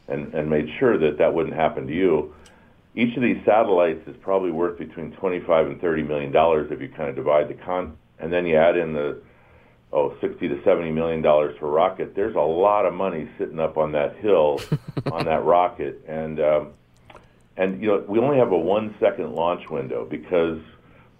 and, 0.07 0.33
and 0.33 0.49
made 0.49 0.69
sure 0.79 0.97
that 0.97 1.17
that 1.17 1.33
wouldn't 1.33 1.55
happen 1.55 1.87
to 1.87 1.93
you. 1.93 2.33
Each 2.97 3.15
of 3.15 3.21
these 3.21 3.37
satellites 3.45 4.01
is 4.07 4.15
probably 4.21 4.49
worth 4.49 4.79
between 4.79 5.11
25 5.11 5.67
and 5.67 5.79
30 5.79 6.01
million 6.01 6.31
dollars 6.31 6.71
if 6.71 6.81
you 6.81 6.89
kind 6.89 7.09
of 7.09 7.15
divide 7.15 7.47
the 7.47 7.53
con, 7.53 7.95
and 8.17 8.33
then 8.33 8.47
you 8.47 8.57
add 8.57 8.75
in 8.75 8.91
the 8.91 9.21
oh 9.93 10.17
60 10.19 10.47
to 10.47 10.63
70 10.63 10.89
million 10.89 11.21
dollars 11.21 11.55
for 11.59 11.69
rocket. 11.69 12.15
There's 12.15 12.35
a 12.35 12.39
lot 12.39 12.87
of 12.87 12.95
money 12.95 13.29
sitting 13.37 13.59
up 13.59 13.77
on 13.77 13.91
that 13.91 14.15
hill 14.15 14.59
on 15.11 15.25
that 15.25 15.45
rocket, 15.45 16.03
and 16.07 16.39
um, 16.39 16.69
and 17.55 17.79
you 17.79 17.87
know 17.87 18.03
we 18.07 18.17
only 18.17 18.39
have 18.39 18.51
a 18.51 18.57
one 18.57 18.95
second 18.99 19.31
launch 19.35 19.69
window 19.69 20.03
because 20.09 20.59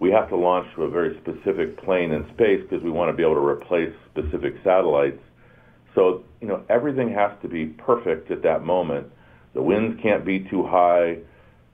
we 0.00 0.10
have 0.10 0.28
to 0.30 0.36
launch 0.36 0.66
to 0.74 0.82
a 0.82 0.90
very 0.90 1.16
specific 1.20 1.80
plane 1.84 2.10
in 2.10 2.24
space 2.34 2.60
because 2.68 2.82
we 2.82 2.90
want 2.90 3.08
to 3.08 3.16
be 3.16 3.22
able 3.22 3.34
to 3.34 3.46
replace 3.46 3.94
specific 4.10 4.54
satellites. 4.64 5.22
So 5.94 6.24
you 6.40 6.48
know 6.48 6.64
everything 6.68 7.14
has 7.14 7.30
to 7.42 7.48
be 7.48 7.66
perfect 7.66 8.32
at 8.32 8.42
that 8.42 8.64
moment. 8.64 9.06
The 9.54 9.62
winds 9.62 10.02
can't 10.02 10.24
be 10.24 10.40
too 10.40 10.66
high. 10.66 11.18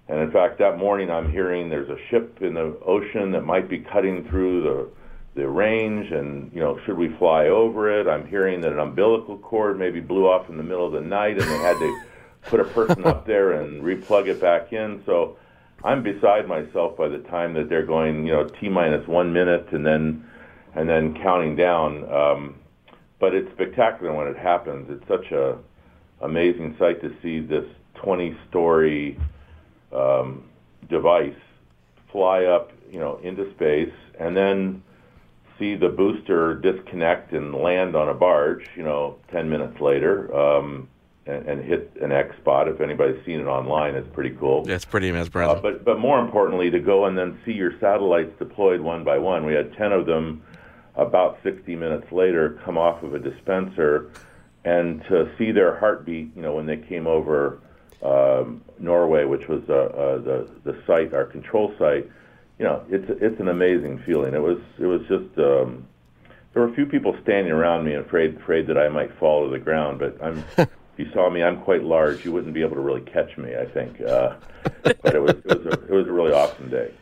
And 0.08 0.20
in 0.20 0.30
fact, 0.30 0.58
that 0.58 0.78
morning 0.78 1.11
I'm 1.11 1.30
hearing 1.30 1.70
there's 1.70 1.88
a 1.88 1.99
ship 2.11 2.38
in 2.42 2.54
the 2.54 2.78
ocean 2.84 3.32
that 3.32 3.42
might 3.42 3.68
be 3.68 3.78
cutting 3.78 4.28
through 4.28 4.62
the 4.62 4.88
the 5.34 5.49
range, 5.49 6.12
and 6.12 6.52
you 6.54 6.61
know, 6.61 6.78
should 6.87 6.96
we 6.96 7.08
fly 7.18 7.46
over 7.46 7.90
it? 7.90 8.06
I'm 8.06 8.26
hearing 8.28 8.61
that 8.61 8.73
an 8.73 8.78
umbilical 8.78 9.37
cord 9.38 9.78
maybe 9.78 9.99
blew 10.00 10.28
off 10.28 10.49
in 10.49 10.56
the 10.56 10.62
middle 10.62 10.87
of 10.87 10.92
the 10.92 11.00
night, 11.00 11.38
and 11.38 11.50
they 11.50 11.58
had 11.58 11.76
to 11.78 12.00
put 12.42 12.61
a 12.61 12.64
person 12.64 13.04
up 13.04 13.26
there 13.26 13.52
and 13.52 13.82
replug 13.82 14.28
it 14.28 14.40
back 14.40 14.73
in. 14.73 15.02
So 15.06 15.37
I'm 15.82 16.02
beside 16.02 16.46
myself 16.46 16.96
by 16.96 17.08
the 17.08 17.18
time 17.18 17.54
that 17.54 17.68
they're 17.68 17.87
going, 17.87 18.26
you 18.26 18.32
know, 18.32 18.44
t 18.44 18.68
minus 18.68 19.06
one 19.08 19.32
minute 19.32 19.68
and 19.73 19.84
then 19.84 20.25
and 20.75 20.88
then 20.88 21.14
counting 21.23 21.56
down. 21.56 22.12
Um, 22.12 22.54
but 23.18 23.34
it's 23.34 23.50
spectacular 23.52 24.12
when 24.12 24.26
it 24.26 24.37
happens. 24.37 24.88
It's 24.90 25.08
such 25.08 25.32
a 25.32 25.58
amazing 26.20 26.76
sight 26.78 27.00
to 27.02 27.14
see 27.23 27.40
this 27.40 27.64
20-story 27.96 29.18
um, 29.94 30.44
device 30.88 31.34
fly 32.14 32.44
up, 32.44 32.70
you 32.92 33.00
know, 33.00 33.18
into 33.22 33.50
space, 33.54 33.92
and 34.18 34.36
then 34.36 34.82
see 35.58 35.74
the 35.74 35.88
booster 35.88 36.54
disconnect 36.54 37.32
and 37.32 37.54
land 37.54 37.96
on 37.96 38.08
a 38.08 38.14
barge, 38.14 38.68
you 38.76 38.82
know, 38.82 39.16
10 39.32 39.48
minutes 39.50 39.80
later, 39.80 40.34
um, 40.34 40.88
and, 41.26 41.48
and, 41.48 41.64
hit 41.64 41.90
an 42.00 42.12
X 42.12 42.36
spot. 42.36 42.68
If 42.68 42.80
anybody's 42.80 43.24
seen 43.24 43.40
it 43.40 43.46
online, 43.46 43.94
it's 43.94 44.08
pretty 44.12 44.36
cool. 44.38 44.64
Yeah, 44.66 44.74
it's 44.74 44.84
pretty 44.84 45.10
mesmerizing. 45.10 45.58
Uh, 45.58 45.60
but 45.60 45.84
but 45.84 45.98
more 45.98 46.20
importantly, 46.20 46.70
to 46.70 46.78
go 46.78 47.06
and 47.06 47.16
then 47.16 47.38
see 47.44 47.52
your 47.52 47.72
satellites 47.80 48.32
deployed 48.38 48.80
one 48.80 49.04
by 49.04 49.18
one. 49.18 49.46
We 49.46 49.54
had 49.54 49.72
10 49.74 49.92
of 49.92 50.06
them. 50.06 50.42
About 50.96 51.38
60 51.42 51.74
minutes 51.74 52.12
later, 52.12 52.60
come 52.64 52.78
off 52.78 53.02
of 53.02 53.14
a 53.14 53.18
dispenser, 53.18 54.12
and 54.64 55.02
to 55.08 55.28
see 55.36 55.50
their 55.50 55.76
heartbeat, 55.76 56.30
you 56.36 56.42
know, 56.42 56.52
when 56.52 56.66
they 56.66 56.76
came 56.76 57.08
over 57.08 57.58
um, 58.02 58.62
Norway, 58.78 59.24
which 59.24 59.48
was 59.48 59.62
uh, 59.68 59.74
uh, 59.74 60.18
the 60.18 60.48
the 60.64 60.82
site, 60.86 61.14
our 61.14 61.24
control 61.24 61.74
site 61.78 62.10
you 62.58 62.64
know, 62.64 62.84
it's 62.88 63.06
it's 63.20 63.40
an 63.40 63.48
amazing 63.48 64.02
feeling. 64.06 64.34
It 64.34 64.42
was 64.42 64.58
it 64.78 64.86
was 64.86 65.00
just 65.02 65.38
um, 65.38 65.86
there 66.52 66.62
were 66.62 66.68
a 66.68 66.74
few 66.74 66.86
people 66.86 67.16
standing 67.22 67.52
around 67.52 67.84
me, 67.84 67.94
afraid 67.94 68.36
afraid 68.36 68.66
that 68.68 68.78
I 68.78 68.88
might 68.88 69.16
fall 69.18 69.44
to 69.44 69.50
the 69.50 69.58
ground. 69.58 69.98
But 69.98 70.22
I'm, 70.22 70.44
if 70.58 70.68
you 70.96 71.10
saw 71.12 71.28
me, 71.30 71.42
I'm 71.42 71.60
quite 71.62 71.82
large. 71.82 72.24
You 72.24 72.32
wouldn't 72.32 72.54
be 72.54 72.62
able 72.62 72.76
to 72.76 72.80
really 72.80 73.00
catch 73.00 73.36
me. 73.36 73.56
I 73.56 73.66
think, 73.66 74.00
uh, 74.00 74.36
but 74.82 75.14
it 75.14 75.22
was 75.22 75.36
it 75.44 75.46
was 75.46 75.66
a, 75.66 75.72
it 75.72 75.90
was 75.90 76.06
a 76.06 76.12
really 76.12 76.32
awesome 76.32 76.70
day. 76.70 76.92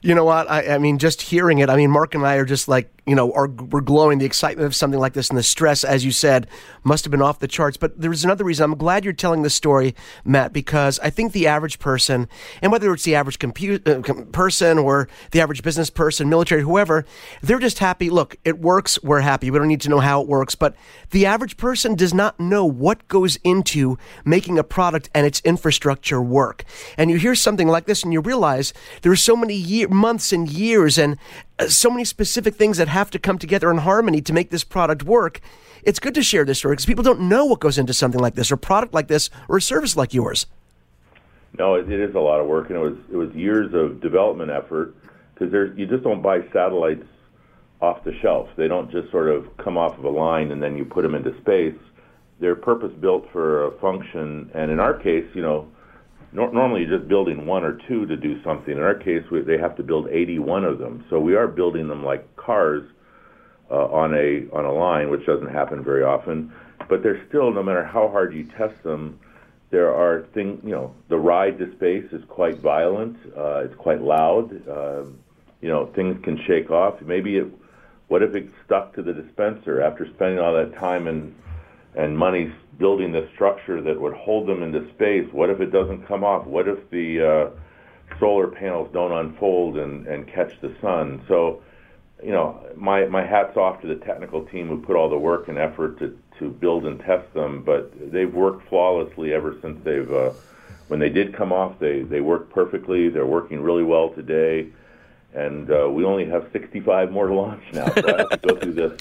You 0.00 0.14
know 0.14 0.24
what? 0.24 0.48
I, 0.50 0.74
I 0.74 0.78
mean, 0.78 0.98
just 0.98 1.22
hearing 1.22 1.58
it. 1.58 1.70
I 1.70 1.76
mean, 1.76 1.90
Mark 1.90 2.14
and 2.14 2.24
I 2.24 2.36
are 2.36 2.44
just 2.44 2.68
like 2.68 2.90
you 3.08 3.14
know, 3.14 3.32
are 3.32 3.48
we're 3.48 3.80
glowing. 3.80 4.18
The 4.18 4.26
excitement 4.26 4.66
of 4.66 4.76
something 4.76 5.00
like 5.00 5.14
this 5.14 5.30
and 5.30 5.38
the 5.38 5.42
stress, 5.42 5.82
as 5.82 6.04
you 6.04 6.12
said, 6.12 6.46
must 6.84 7.04
have 7.04 7.10
been 7.10 7.22
off 7.22 7.38
the 7.38 7.48
charts. 7.48 7.78
But 7.78 7.98
there's 7.98 8.22
another 8.22 8.44
reason. 8.44 8.64
I'm 8.64 8.76
glad 8.76 9.02
you're 9.02 9.14
telling 9.14 9.42
this 9.42 9.54
story, 9.54 9.94
Matt, 10.26 10.52
because 10.52 11.00
I 11.00 11.08
think 11.08 11.32
the 11.32 11.46
average 11.46 11.78
person, 11.78 12.28
and 12.60 12.70
whether 12.70 12.92
it's 12.92 13.04
the 13.04 13.14
average 13.14 13.38
compute, 13.38 13.88
uh, 13.88 14.02
person 14.32 14.78
or 14.78 15.08
the 15.30 15.40
average 15.40 15.62
business 15.62 15.88
person, 15.88 16.28
military, 16.28 16.60
whoever, 16.60 17.06
they're 17.40 17.58
just 17.58 17.78
happy. 17.78 18.10
Look, 18.10 18.36
it 18.44 18.58
works. 18.58 19.02
We're 19.02 19.20
happy. 19.20 19.50
We 19.50 19.58
don't 19.58 19.68
need 19.68 19.80
to 19.82 19.88
know 19.88 20.00
how 20.00 20.20
it 20.20 20.28
works. 20.28 20.54
But 20.54 20.76
the 21.10 21.24
average 21.24 21.56
person 21.56 21.94
does 21.94 22.12
not 22.12 22.38
know 22.38 22.66
what 22.66 23.08
goes 23.08 23.36
into 23.36 23.96
making 24.26 24.58
a 24.58 24.64
product 24.64 25.08
and 25.14 25.26
its 25.26 25.40
infrastructure 25.46 26.20
work. 26.20 26.64
And 26.98 27.10
you 27.10 27.16
hear 27.16 27.34
something 27.34 27.68
like 27.68 27.86
this, 27.86 28.02
and 28.02 28.12
you 28.12 28.20
realize 28.20 28.74
there 29.00 29.12
are 29.12 29.16
so 29.16 29.34
many 29.34 29.54
year, 29.54 29.88
months 29.88 30.30
and 30.30 30.46
years 30.50 30.98
and 30.98 31.16
Uh, 31.58 31.68
so 31.68 31.90
many 31.90 32.04
specific 32.04 32.54
things 32.54 32.76
that 32.76 32.88
have 32.88 33.10
to 33.10 33.18
come 33.18 33.38
together 33.38 33.70
in 33.70 33.78
harmony 33.78 34.20
to 34.20 34.32
make 34.32 34.50
this 34.50 34.64
product 34.64 35.02
work. 35.02 35.40
It's 35.82 35.98
good 35.98 36.14
to 36.14 36.22
share 36.22 36.44
this 36.44 36.58
story 36.58 36.74
because 36.74 36.86
people 36.86 37.04
don't 37.04 37.20
know 37.20 37.44
what 37.44 37.60
goes 37.60 37.78
into 37.78 37.92
something 37.92 38.20
like 38.20 38.34
this, 38.34 38.52
or 38.52 38.56
product 38.56 38.94
like 38.94 39.08
this, 39.08 39.30
or 39.48 39.56
a 39.56 39.62
service 39.62 39.96
like 39.96 40.14
yours. 40.14 40.46
No, 41.58 41.74
it, 41.74 41.90
is 41.90 42.14
a 42.14 42.20
lot 42.20 42.40
of 42.40 42.46
work, 42.46 42.68
and 42.68 42.76
it 42.76 42.80
was 42.80 42.96
it 43.10 43.16
was 43.16 43.34
years 43.34 43.72
of 43.74 44.00
development 44.00 44.50
effort 44.50 44.94
because 45.34 45.50
there's 45.50 45.76
you 45.78 45.86
just 45.86 46.04
don't 46.04 46.22
buy 46.22 46.40
satellites 46.52 47.06
off 47.80 48.04
the 48.04 48.12
shelf. 48.20 48.48
They 48.56 48.68
don't 48.68 48.90
just 48.90 49.10
sort 49.10 49.28
of 49.28 49.56
come 49.56 49.76
off 49.76 49.96
of 49.98 50.04
a 50.04 50.10
line 50.10 50.50
and 50.50 50.62
then 50.62 50.76
you 50.76 50.84
put 50.84 51.02
them 51.02 51.14
into 51.14 51.36
space. 51.40 51.78
They're 52.40 52.56
purpose 52.56 52.92
built 53.00 53.28
for 53.32 53.66
a 53.66 53.78
function, 53.80 54.50
and 54.54 54.70
in 54.70 54.78
our 54.78 54.94
case, 54.94 55.26
you 55.34 55.42
know, 55.42 55.68
nor- 56.32 56.52
normally 56.52 56.82
you're 56.82 56.98
just 56.98 57.08
building 57.08 57.46
one 57.46 57.64
or 57.64 57.78
two 57.88 58.06
to 58.06 58.16
do 58.16 58.42
something. 58.42 58.76
In 58.76 58.82
our 58.82 58.94
case, 58.94 59.22
we, 59.30 59.40
they 59.40 59.58
have 59.58 59.76
to 59.76 59.82
build 59.82 60.08
81 60.08 60.64
of 60.64 60.78
them. 60.78 61.04
So 61.10 61.18
we 61.20 61.34
are 61.34 61.46
building 61.46 61.88
them 61.88 62.04
like 62.04 62.36
cars 62.36 62.84
uh, 63.70 63.86
on 63.86 64.14
a 64.14 64.48
on 64.54 64.64
a 64.64 64.72
line, 64.72 65.10
which 65.10 65.26
doesn't 65.26 65.50
happen 65.50 65.82
very 65.84 66.02
often. 66.02 66.52
But 66.88 67.02
they're 67.02 67.24
still, 67.28 67.52
no 67.52 67.62
matter 67.62 67.84
how 67.84 68.08
hard 68.08 68.34
you 68.34 68.44
test 68.56 68.82
them, 68.82 69.18
there 69.70 69.92
are 69.94 70.26
things. 70.34 70.60
You 70.64 70.70
know, 70.70 70.94
the 71.08 71.18
ride 71.18 71.58
to 71.58 71.72
space 71.76 72.10
is 72.12 72.22
quite 72.28 72.58
violent. 72.60 73.16
Uh, 73.36 73.64
it's 73.64 73.74
quite 73.76 74.00
loud. 74.00 74.50
Uh, 74.68 75.04
you 75.60 75.68
know, 75.68 75.86
things 75.94 76.22
can 76.24 76.38
shake 76.46 76.70
off. 76.70 77.00
Maybe 77.02 77.36
it. 77.36 77.46
What 78.08 78.22
if 78.22 78.34
it 78.34 78.48
stuck 78.64 78.94
to 78.94 79.02
the 79.02 79.12
dispenser 79.12 79.82
after 79.82 80.08
spending 80.14 80.38
all 80.38 80.54
that 80.54 80.74
time 80.78 81.08
and 81.08 81.34
and 81.94 82.16
money 82.16 82.52
building 82.78 83.12
the 83.12 83.28
structure 83.34 83.80
that 83.82 84.00
would 84.00 84.14
hold 84.14 84.46
them 84.46 84.62
into 84.62 84.88
space. 84.90 85.26
What 85.32 85.50
if 85.50 85.60
it 85.60 85.72
doesn't 85.72 86.06
come 86.06 86.24
off? 86.24 86.46
What 86.46 86.68
if 86.68 86.88
the 86.90 87.52
uh, 87.54 88.16
solar 88.18 88.48
panels 88.48 88.88
don't 88.92 89.12
unfold 89.12 89.78
and, 89.78 90.06
and 90.06 90.26
catch 90.26 90.52
the 90.60 90.74
sun? 90.80 91.24
So, 91.28 91.62
you 92.22 92.30
know, 92.30 92.64
my, 92.76 93.06
my 93.06 93.24
hat's 93.24 93.56
off 93.56 93.80
to 93.82 93.88
the 93.88 93.96
technical 93.96 94.44
team 94.46 94.68
who 94.68 94.80
put 94.80 94.96
all 94.96 95.08
the 95.08 95.18
work 95.18 95.48
and 95.48 95.58
effort 95.58 95.98
to, 95.98 96.16
to 96.38 96.50
build 96.50 96.86
and 96.86 97.00
test 97.00 97.32
them, 97.34 97.62
but 97.64 97.92
they've 98.12 98.32
worked 98.32 98.68
flawlessly 98.68 99.32
ever 99.32 99.56
since 99.60 99.82
they've, 99.84 100.10
uh, 100.12 100.30
when 100.86 101.00
they 101.00 101.08
did 101.10 101.34
come 101.34 101.52
off, 101.52 101.78
they, 101.78 102.02
they 102.02 102.20
worked 102.20 102.52
perfectly. 102.52 103.08
They're 103.08 103.26
working 103.26 103.60
really 103.60 103.84
well 103.84 104.10
today. 104.10 104.68
And 105.34 105.70
uh, 105.70 105.88
we 105.90 106.04
only 106.04 106.26
have 106.26 106.48
65 106.52 107.10
more 107.10 107.26
to 107.26 107.34
launch 107.34 107.62
now, 107.72 107.86
so 107.92 108.14
I 108.14 108.18
have 108.18 108.30
to 108.30 108.40
go 108.48 108.56
through 108.56 108.72
this. 108.72 108.98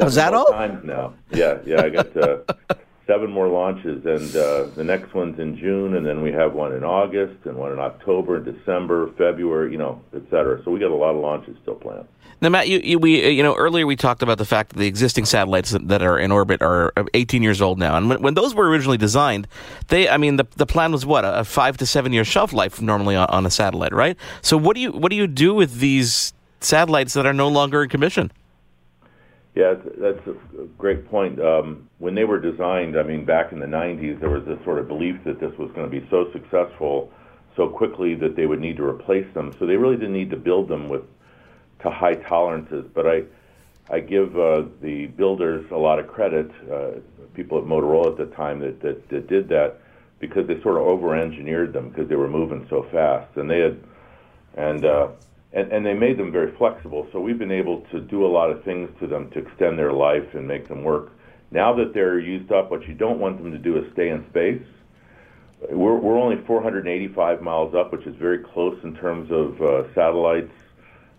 Was 0.00 0.14
that 0.16 0.34
all? 0.34 0.46
Times 0.46 0.84
now. 0.84 1.14
Yeah, 1.32 1.58
yeah. 1.64 1.82
I 1.82 1.88
got 1.90 2.16
uh, 2.16 2.38
seven 3.06 3.30
more 3.30 3.48
launches, 3.48 4.04
and 4.06 4.36
uh, 4.36 4.64
the 4.76 4.84
next 4.84 5.12
one's 5.14 5.38
in 5.40 5.56
June, 5.56 5.96
and 5.96 6.06
then 6.06 6.22
we 6.22 6.30
have 6.30 6.52
one 6.52 6.72
in 6.72 6.84
August, 6.84 7.44
and 7.44 7.56
one 7.56 7.72
in 7.72 7.80
October, 7.80 8.36
and 8.36 8.44
December, 8.44 9.10
February, 9.18 9.72
you 9.72 9.78
know, 9.78 10.00
et 10.14 10.22
cetera. 10.30 10.62
So 10.64 10.70
we 10.70 10.78
got 10.78 10.90
a 10.90 10.94
lot 10.94 11.16
of 11.16 11.20
launches 11.20 11.56
still 11.62 11.74
planned. 11.74 12.06
Now, 12.40 12.48
Matt, 12.50 12.68
you, 12.68 12.80
you, 12.82 12.98
we, 12.98 13.28
you 13.30 13.42
know, 13.42 13.54
earlier 13.56 13.84
we 13.84 13.96
talked 13.96 14.22
about 14.22 14.38
the 14.38 14.44
fact 14.44 14.70
that 14.70 14.78
the 14.78 14.86
existing 14.86 15.26
satellites 15.26 15.76
that 15.78 16.02
are 16.02 16.18
in 16.18 16.30
orbit 16.30 16.62
are 16.62 16.92
18 17.12 17.42
years 17.42 17.60
old 17.60 17.78
now, 17.78 17.96
and 17.96 18.08
when, 18.08 18.22
when 18.22 18.34
those 18.34 18.54
were 18.54 18.68
originally 18.68 18.96
designed, 18.96 19.48
they, 19.88 20.08
I 20.08 20.16
mean, 20.16 20.36
the, 20.36 20.46
the 20.56 20.66
plan 20.66 20.92
was 20.92 21.04
what 21.04 21.24
a 21.24 21.44
five 21.44 21.76
to 21.78 21.86
seven 21.86 22.12
year 22.12 22.24
shelf 22.24 22.52
life 22.52 22.80
normally 22.80 23.16
on, 23.16 23.26
on 23.28 23.44
a 23.44 23.50
satellite, 23.50 23.92
right? 23.92 24.16
So 24.40 24.56
what 24.56 24.76
do 24.76 24.80
you 24.80 24.92
what 24.92 25.10
do 25.10 25.16
you 25.16 25.26
do 25.26 25.52
with 25.52 25.80
these 25.80 26.32
satellites 26.60 27.14
that 27.14 27.26
are 27.26 27.32
no 27.32 27.48
longer 27.48 27.82
in 27.82 27.88
commission? 27.88 28.30
Yeah, 29.60 29.74
that's 29.98 30.26
a 30.26 30.64
great 30.78 31.06
point. 31.10 31.38
Um, 31.38 31.86
when 31.98 32.14
they 32.14 32.24
were 32.24 32.40
designed, 32.40 32.98
I 32.98 33.02
mean, 33.02 33.26
back 33.26 33.52
in 33.52 33.58
the 33.58 33.66
90s, 33.66 34.18
there 34.18 34.30
was 34.30 34.42
this 34.46 34.58
sort 34.64 34.78
of 34.78 34.88
belief 34.88 35.22
that 35.24 35.38
this 35.38 35.52
was 35.58 35.70
going 35.72 35.90
to 35.90 36.00
be 36.00 36.06
so 36.08 36.32
successful 36.32 37.12
so 37.56 37.68
quickly 37.68 38.14
that 38.14 38.36
they 38.36 38.46
would 38.46 38.60
need 38.60 38.78
to 38.78 38.84
replace 38.84 39.26
them. 39.34 39.52
So 39.58 39.66
they 39.66 39.76
really 39.76 39.96
didn't 39.96 40.14
need 40.14 40.30
to 40.30 40.38
build 40.38 40.68
them 40.68 40.88
with 40.88 41.02
to 41.82 41.90
high 41.90 42.14
tolerances. 42.14 42.86
But 42.94 43.06
I, 43.06 43.24
I 43.90 44.00
give 44.00 44.34
uh, 44.38 44.62
the 44.80 45.08
builders 45.08 45.70
a 45.70 45.76
lot 45.76 45.98
of 45.98 46.08
credit, 46.08 46.50
uh, 46.72 46.92
people 47.34 47.58
at 47.58 47.64
Motorola 47.64 48.12
at 48.12 48.16
the 48.16 48.34
time 48.34 48.60
that, 48.60 48.80
that, 48.80 49.10
that 49.10 49.26
did 49.26 49.50
that, 49.50 49.78
because 50.20 50.46
they 50.46 50.58
sort 50.62 50.76
of 50.78 50.84
over-engineered 50.84 51.74
them 51.74 51.90
because 51.90 52.08
they 52.08 52.16
were 52.16 52.28
moving 52.28 52.66
so 52.70 52.86
fast, 52.90 53.36
and 53.36 53.50
they 53.50 53.58
had, 53.58 53.78
and 54.56 54.86
uh, 54.86 55.08
and, 55.52 55.72
and 55.72 55.84
they 55.84 55.94
made 55.94 56.18
them 56.18 56.30
very 56.30 56.56
flexible. 56.56 57.08
So 57.12 57.20
we've 57.20 57.38
been 57.38 57.50
able 57.50 57.80
to 57.92 58.00
do 58.00 58.24
a 58.24 58.28
lot 58.28 58.50
of 58.50 58.62
things 58.64 58.90
to 59.00 59.06
them 59.06 59.30
to 59.30 59.40
extend 59.40 59.78
their 59.78 59.92
life 59.92 60.34
and 60.34 60.46
make 60.46 60.68
them 60.68 60.84
work. 60.84 61.12
Now 61.50 61.74
that 61.74 61.92
they're 61.92 62.20
used 62.20 62.52
up, 62.52 62.70
what 62.70 62.86
you 62.86 62.94
don't 62.94 63.18
want 63.18 63.42
them 63.42 63.50
to 63.50 63.58
do 63.58 63.76
is 63.76 63.92
stay 63.92 64.10
in 64.10 64.24
space. 64.30 64.62
We're, 65.70 65.96
we're 65.96 66.18
only 66.18 66.42
485 66.46 67.42
miles 67.42 67.74
up, 67.74 67.92
which 67.92 68.06
is 68.06 68.14
very 68.16 68.38
close 68.38 68.78
in 68.84 68.94
terms 68.94 69.30
of 69.30 69.60
uh, 69.60 69.94
satellites. 69.94 70.52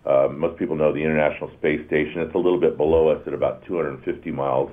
Uh, 0.04 0.28
most 0.32 0.58
people 0.58 0.74
know 0.74 0.92
the 0.92 1.02
International 1.02 1.50
Space 1.58 1.86
Station. 1.86 2.22
It's 2.22 2.34
a 2.34 2.38
little 2.38 2.58
bit 2.58 2.76
below 2.76 3.08
us 3.08 3.22
at 3.26 3.34
about 3.34 3.64
250 3.66 4.32
miles, 4.32 4.72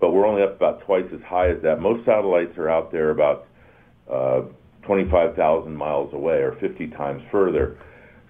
but 0.00 0.10
we're 0.10 0.26
only 0.26 0.42
up 0.42 0.56
about 0.56 0.80
twice 0.80 1.06
as 1.14 1.20
high 1.22 1.50
as 1.50 1.62
that. 1.62 1.80
Most 1.80 2.04
satellites 2.04 2.58
are 2.58 2.68
out 2.68 2.90
there 2.90 3.10
about 3.10 3.46
uh, 4.10 4.42
25,000 4.82 5.76
miles 5.76 6.12
away 6.14 6.38
or 6.38 6.56
50 6.58 6.88
times 6.88 7.22
further. 7.30 7.78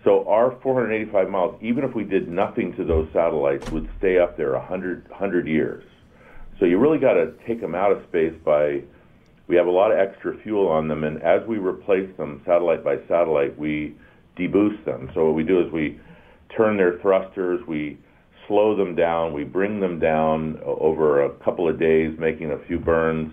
So 0.07 0.25
our 0.29 0.57
485 0.63 1.31
miles, 1.31 1.59
even 1.61 1.83
if 1.83 1.93
we 1.97 2.05
did 2.05 2.29
nothing 2.29 2.73
to 2.77 2.85
those 2.85 3.09
satellites, 3.13 3.69
would 3.73 3.91
stay 3.99 4.21
up 4.21 4.37
there 4.37 4.53
100, 4.53 5.09
100 5.11 5.49
years. 5.49 5.83
So 6.61 6.65
you 6.65 6.79
really 6.79 7.01
got 7.01 7.15
to 7.15 7.33
take 7.45 7.61
them 7.61 7.75
out 7.75 7.91
of 7.91 8.05
space 8.09 8.33
by. 8.45 8.85
We 9.49 9.57
have 9.57 9.67
a 9.67 9.71
lot 9.71 9.91
of 9.91 9.99
extra 9.99 10.37
fuel 10.43 10.69
on 10.69 10.87
them, 10.87 11.03
and 11.03 11.21
as 11.25 11.45
we 11.49 11.59
replace 11.59 12.09
them 12.17 12.41
satellite 12.47 12.85
by 12.85 12.99
satellite, 13.09 13.59
we 13.59 13.97
deboost 14.39 14.85
them. 14.85 15.11
So 15.13 15.27
what 15.27 15.35
we 15.35 15.43
do 15.43 15.61
is 15.61 15.73
we 15.73 16.01
turn 16.57 16.77
their 16.77 16.99
thrusters, 17.01 17.61
we 17.67 17.99
slow 18.47 18.77
them 18.77 18.95
down, 18.95 19.33
we 19.33 19.43
bring 19.43 19.81
them 19.81 19.99
down 19.99 20.61
over 20.65 21.25
a 21.25 21.31
couple 21.45 21.69
of 21.69 21.81
days, 21.81 22.17
making 22.17 22.53
a 22.53 22.59
few 22.67 22.79
burns, 22.79 23.33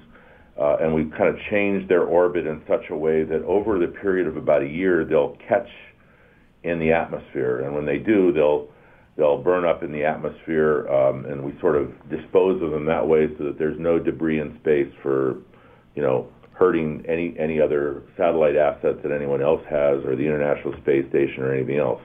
uh, 0.60 0.78
and 0.82 0.94
we 0.94 1.06
kind 1.06 1.30
of 1.30 1.38
change 1.52 1.88
their 1.88 2.04
orbit 2.04 2.48
in 2.48 2.62
such 2.68 2.90
a 2.90 2.96
way 2.96 3.24
that 3.24 3.44
over 3.44 3.78
the 3.78 3.88
period 3.88 4.28
of 4.28 4.38
about 4.38 4.64
a 4.64 4.68
year, 4.68 5.06
they'll 5.06 5.38
catch 5.48 5.70
in 6.64 6.80
the 6.80 6.92
atmosphere, 6.92 7.62
and 7.62 7.74
when 7.76 7.86
they 7.86 7.98
do, 7.98 8.32
they'll 8.32 8.70
they'll 9.18 9.42
burn 9.42 9.66
up 9.66 9.84
in 9.84 9.92
the 9.92 10.04
atmosphere, 10.04 10.88
um, 10.90 11.26
and 11.26 11.44
we 11.44 11.58
sort 11.60 11.76
of 11.76 11.92
dispose 12.10 12.62
of 12.64 12.72
them 12.72 12.86
that 12.86 13.08
way, 13.08 13.28
so 13.38 13.44
that 13.46 13.60
there's 13.60 13.80
no 13.80 14.00
debris 14.00 14.40
in 14.40 14.58
space 14.60 14.92
for, 15.04 15.38
you 15.96 16.02
know, 16.02 16.28
hurting 16.54 17.04
any 17.08 17.36
any 17.38 17.60
other 17.62 18.04
satellite 18.18 18.56
assets 18.56 18.98
that 19.04 19.12
anyone 19.12 19.42
else 19.42 19.62
has, 19.70 20.04
or 20.06 20.16
the 20.16 20.26
International 20.26 20.74
Space 20.82 21.06
Station, 21.10 21.44
or 21.44 21.54
anything 21.54 21.78
else. 21.78 22.02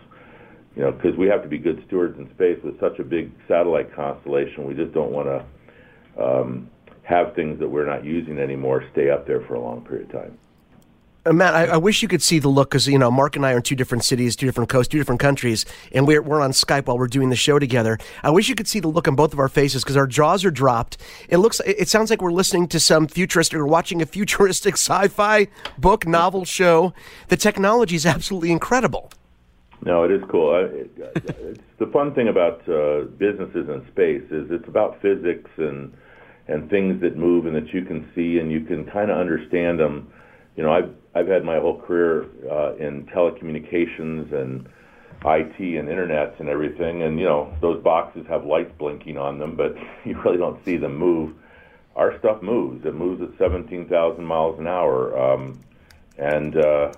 You 0.77 0.85
know, 0.85 0.93
because 0.93 1.17
we 1.19 1.27
have 1.27 1.43
to 1.43 1.49
be 1.49 1.59
good 1.59 1.83
stewards 1.87 2.17
in 2.19 2.31
space 2.35 2.59
with 2.63 2.79
such 2.79 3.01
a 3.01 3.05
big 3.05 3.33
satellite 3.49 3.93
constellation. 3.97 4.65
We 4.65 4.75
just 4.75 4.93
don't 4.95 5.11
want 5.11 5.27
to 5.27 6.23
um, 6.23 6.71
have 7.03 7.35
things 7.35 7.59
that 7.59 7.69
we're 7.69 7.87
not 7.87 8.05
using 8.05 8.39
anymore 8.39 8.85
stay 8.93 9.11
up 9.11 9.27
there 9.27 9.41
for 9.49 9.55
a 9.55 9.61
long 9.61 9.85
period 9.85 10.15
of 10.15 10.23
time. 10.23 10.39
Uh, 11.29 11.33
Matt, 11.35 11.55
I, 11.55 11.67
I, 11.67 11.77
wish 11.77 12.01
you 12.01 12.09
could 12.09 12.23
see 12.23 12.39
the 12.39 12.49
look 12.49 12.71
because 12.71 12.89
you 12.89 12.99
know 12.99 13.11
Mark 13.11 13.37
and 13.37 13.45
I 13.45 13.53
are 13.53 13.59
in 13.59 13.63
two 13.63 13.75
different 13.75 14.03
cities, 14.03 14.35
two 14.35 14.47
different 14.47 14.71
coasts, 14.71 14.91
two 14.91 14.97
different 14.97 15.21
countries, 15.21 15.67
and 15.93 16.07
we're 16.07 16.23
we're 16.23 16.41
on 16.41 16.53
Skype 16.53 16.87
while 16.87 16.97
we're 16.97 17.07
doing 17.07 17.29
the 17.29 17.37
show 17.37 17.59
together. 17.59 17.99
I 18.23 18.31
wish 18.31 18.49
you 18.49 18.55
could 18.55 18.67
see 18.67 18.81
the 18.81 18.89
look 18.89 19.07
on 19.07 19.15
both 19.15 19.35
of 19.35 19.39
our 19.39 19.49
faces 19.49 19.85
because 19.85 19.97
our 19.97 20.07
jaws 20.07 20.43
are 20.47 20.51
dropped. 20.51 20.97
It 21.29 21.37
looks, 21.37 21.61
it 21.67 21.89
sounds 21.89 22.09
like 22.09 22.23
we're 22.23 22.33
listening 22.33 22.67
to 22.69 22.81
some 22.81 23.09
futuristic 23.09 23.59
or 23.59 23.67
watching 23.67 24.01
a 24.01 24.07
futuristic 24.07 24.75
sci-fi 24.79 25.49
book, 25.77 26.07
novel 26.07 26.47
show. 26.47 26.95
The 27.29 27.37
technology 27.37 27.97
is 27.97 28.07
absolutely 28.07 28.51
incredible. 28.51 29.13
No, 29.83 30.05
it 30.05 30.11
is 30.11 30.23
cool. 30.31 30.55
It, 30.57 30.91
it's 30.97 31.61
the 31.79 31.89
fun 31.89 32.15
thing 32.15 32.29
about 32.29 32.67
uh, 32.67 33.03
businesses 33.19 33.69
in 33.69 33.87
space 33.89 34.25
is 34.31 34.51
it's 34.51 34.67
about 34.67 35.03
physics 35.03 35.51
and 35.59 35.95
and 36.47 36.71
things 36.71 37.03
that 37.03 37.19
move 37.19 37.45
and 37.45 37.55
that 37.55 37.75
you 37.75 37.83
can 37.83 38.11
see 38.15 38.39
and 38.39 38.51
you 38.51 38.63
can 38.63 38.87
kind 38.87 39.11
of 39.11 39.19
understand 39.19 39.79
them. 39.79 40.11
You 40.57 40.63
know, 40.63 40.73
I've 40.73 40.91
I've 41.15 41.29
had 41.29 41.45
my 41.45 41.59
whole 41.59 41.81
career 41.81 42.27
uh, 42.51 42.75
in 42.77 43.07
telecommunications 43.07 44.33
and 44.33 44.69
IT 45.25 45.59
and 45.59 45.89
internet 45.89 46.39
and 46.39 46.49
everything, 46.49 47.03
and 47.03 47.19
you 47.19 47.25
know 47.25 47.53
those 47.61 47.83
boxes 47.83 48.27
have 48.29 48.45
lights 48.45 48.73
blinking 48.79 49.19
on 49.19 49.39
them, 49.39 49.57
but 49.57 49.75
you 50.05 50.21
really 50.23 50.39
don't 50.39 50.65
see 50.65 50.77
them 50.77 50.97
move. 50.97 51.35
Our 51.97 52.17
stuff 52.21 52.43
moves. 52.43 52.87
It 52.87 52.95
moves 52.95 53.21
at 53.23 53.37
17,000 53.39 54.25
miles 54.25 54.59
an 54.61 54.69
hour, 54.69 55.19
um, 55.19 55.59
and 56.17 56.57
uh, 56.57 56.93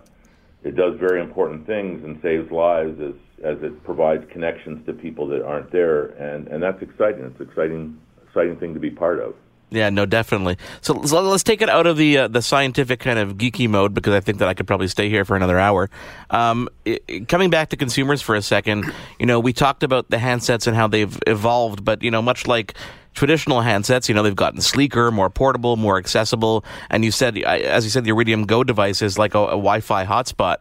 it 0.63 0.77
does 0.77 0.99
very 0.99 1.23
important 1.23 1.67
things 1.67 2.05
and 2.05 2.21
saves 2.23 2.51
lives 2.51 3.01
as 3.01 3.15
as 3.43 3.57
it 3.63 3.83
provides 3.85 4.23
connections 4.31 4.85
to 4.85 4.93
people 4.93 5.27
that 5.29 5.43
aren't 5.43 5.73
there, 5.73 6.09
and 6.23 6.49
and 6.49 6.63
that's 6.63 6.83
exciting. 6.83 7.25
It's 7.25 7.41
exciting 7.41 7.99
exciting 8.27 8.57
thing 8.59 8.75
to 8.75 8.81
be 8.81 8.91
part 8.91 9.21
of. 9.21 9.35
Yeah, 9.71 9.89
no, 9.91 10.05
definitely. 10.05 10.57
So, 10.81 10.95
let's 10.95 11.45
take 11.45 11.63
it 11.63 11.69
out 11.69 11.87
of 11.87 11.97
the 11.97 12.19
uh, 12.19 12.29
the 12.29 12.43
scientific 12.43 13.01
kind 13.01 13.19
of 13.19 13.35
geeky 13.37 13.69
mode 13.69 13.95
because 13.95 14.15
I 14.15 14.21
think 14.21 14.39
that 14.39 14.49
I 14.49 14.55
could 14.55 14.67
probably 14.67 14.89
stay 14.89 15.09
here 15.09 15.25
for 15.25 15.37
another 15.37 15.59
hour. 15.59 15.89
Um, 16.31 16.69
it, 16.85 17.29
coming 17.29 17.51
back 17.51 17.71
to 17.71 17.77
consumers 17.77 18.21
for 18.21 18.35
a 18.35 18.43
second, 18.43 18.93
you 19.21 19.27
know, 19.27 19.39
we 19.39 19.53
talked 19.53 19.83
about 19.83 20.11
the 20.11 20.17
handsets 20.17 20.67
and 20.67 20.77
how 20.77 20.89
they've 20.89 21.17
evolved, 21.27 21.85
but 21.85 22.03
you 22.03 22.11
know, 22.11 22.21
much 22.21 22.49
like 22.49 22.75
traditional 23.15 23.61
handsets, 23.61 24.09
you 24.09 24.15
know, 24.15 24.23
they've 24.23 24.37
gotten 24.37 24.61
sleeker, 24.61 25.11
more 25.11 25.31
portable, 25.31 25.77
more 25.77 25.99
accessible. 25.99 26.65
And 26.91 27.05
you 27.05 27.11
said, 27.11 27.39
as 27.39 27.85
you 27.85 27.91
said, 27.91 28.05
the 28.05 28.11
Iridium 28.11 28.47
Go 28.47 28.65
device 28.65 29.03
is 29.03 29.19
like 29.19 29.35
a, 29.35 29.41
a 29.41 29.51
Wi-Fi 29.51 30.05
hotspot. 30.05 30.57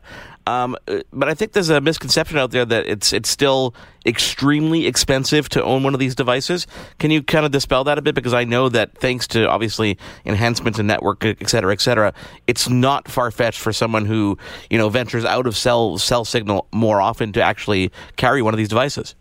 Um, 0.50 0.75
but 1.13 1.29
I 1.29 1.36
think 1.36 1.51
there's 1.51 1.70
a 1.70 1.79
misconception 1.79 2.39
out 2.39 2.50
there 2.50 2.65
that 2.65 2.88
it's 2.88 3.13
it's 3.13 3.29
still 3.29 3.75
extremely 4.03 4.88
expensive 4.88 5.48
to 5.50 5.63
own 5.63 5.84
one 5.84 5.94
of 5.94 6.00
these 6.00 6.15
devices. 6.15 6.65
Can 6.98 7.12
you 7.12 7.22
kind 7.22 7.46
of 7.46 7.51
dispel 7.51 7.84
that 7.84 8.00
a 8.00 8.01
bit? 8.01 8.15
Because 8.15 8.34
I 8.34 8.46
know 8.46 8.68
that 8.70 8.98
thanks 8.98 9.27
to 9.27 9.48
obviously 9.48 9.98
enhancements 10.25 10.79
in 10.79 10.88
network, 10.88 11.24
et 11.24 11.48
cetera, 11.48 11.72
et 11.72 11.82
cetera, 11.82 12.13
it's 12.48 12.68
not 12.68 13.08
far 13.08 13.29
fetched 13.29 13.60
for 13.60 13.72
someone 13.72 14.06
who 14.06 14.39
you 14.72 14.79
know 14.79 14.89
ventures 14.89 15.24
out 15.24 15.46
of 15.46 15.56
cell 15.56 16.00
cell 16.00 16.25
signal 16.25 16.68
more 16.74 17.00
often 17.00 17.32
to 17.34 17.41
actually 17.41 17.91
carry 18.15 18.41
one 18.41 18.53
of 18.53 18.58
these 18.58 18.70
devices. 18.70 19.13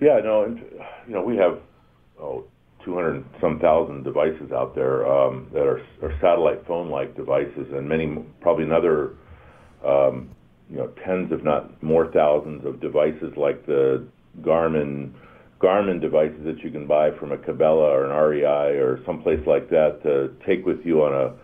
Yeah, 0.00 0.18
no, 0.24 0.46
you 1.06 1.14
know 1.14 1.22
we 1.22 1.36
have 1.36 1.60
oh, 2.20 2.44
200 2.84 3.24
some 3.40 3.60
thousand 3.60 4.02
devices 4.02 4.50
out 4.50 4.74
there 4.74 5.06
um, 5.06 5.48
that 5.52 5.62
are, 5.62 5.80
are 6.02 6.18
satellite 6.20 6.66
phone 6.66 6.90
like 6.90 7.14
devices, 7.14 7.68
and 7.72 7.88
many 7.88 8.16
probably 8.40 8.64
another 8.64 9.12
um, 9.84 10.30
you 10.70 10.78
know, 10.78 10.88
tens, 11.04 11.30
if 11.32 11.42
not 11.42 11.82
more 11.82 12.10
thousands 12.12 12.64
of 12.64 12.80
devices 12.80 13.32
like 13.36 13.66
the 13.66 14.06
Garmin 14.40 15.12
Garmin 15.60 16.00
devices 16.00 16.44
that 16.44 16.58
you 16.62 16.70
can 16.70 16.86
buy 16.86 17.10
from 17.18 17.32
a 17.32 17.38
Cabela 17.38 17.90
or 17.90 18.04
an 18.04 18.10
REI 18.10 18.78
or 18.78 19.00
someplace 19.06 19.40
like 19.46 19.70
that 19.70 20.02
to 20.02 20.34
take 20.44 20.66
with 20.66 20.84
you 20.84 21.02
on 21.02 21.14
a 21.14 21.34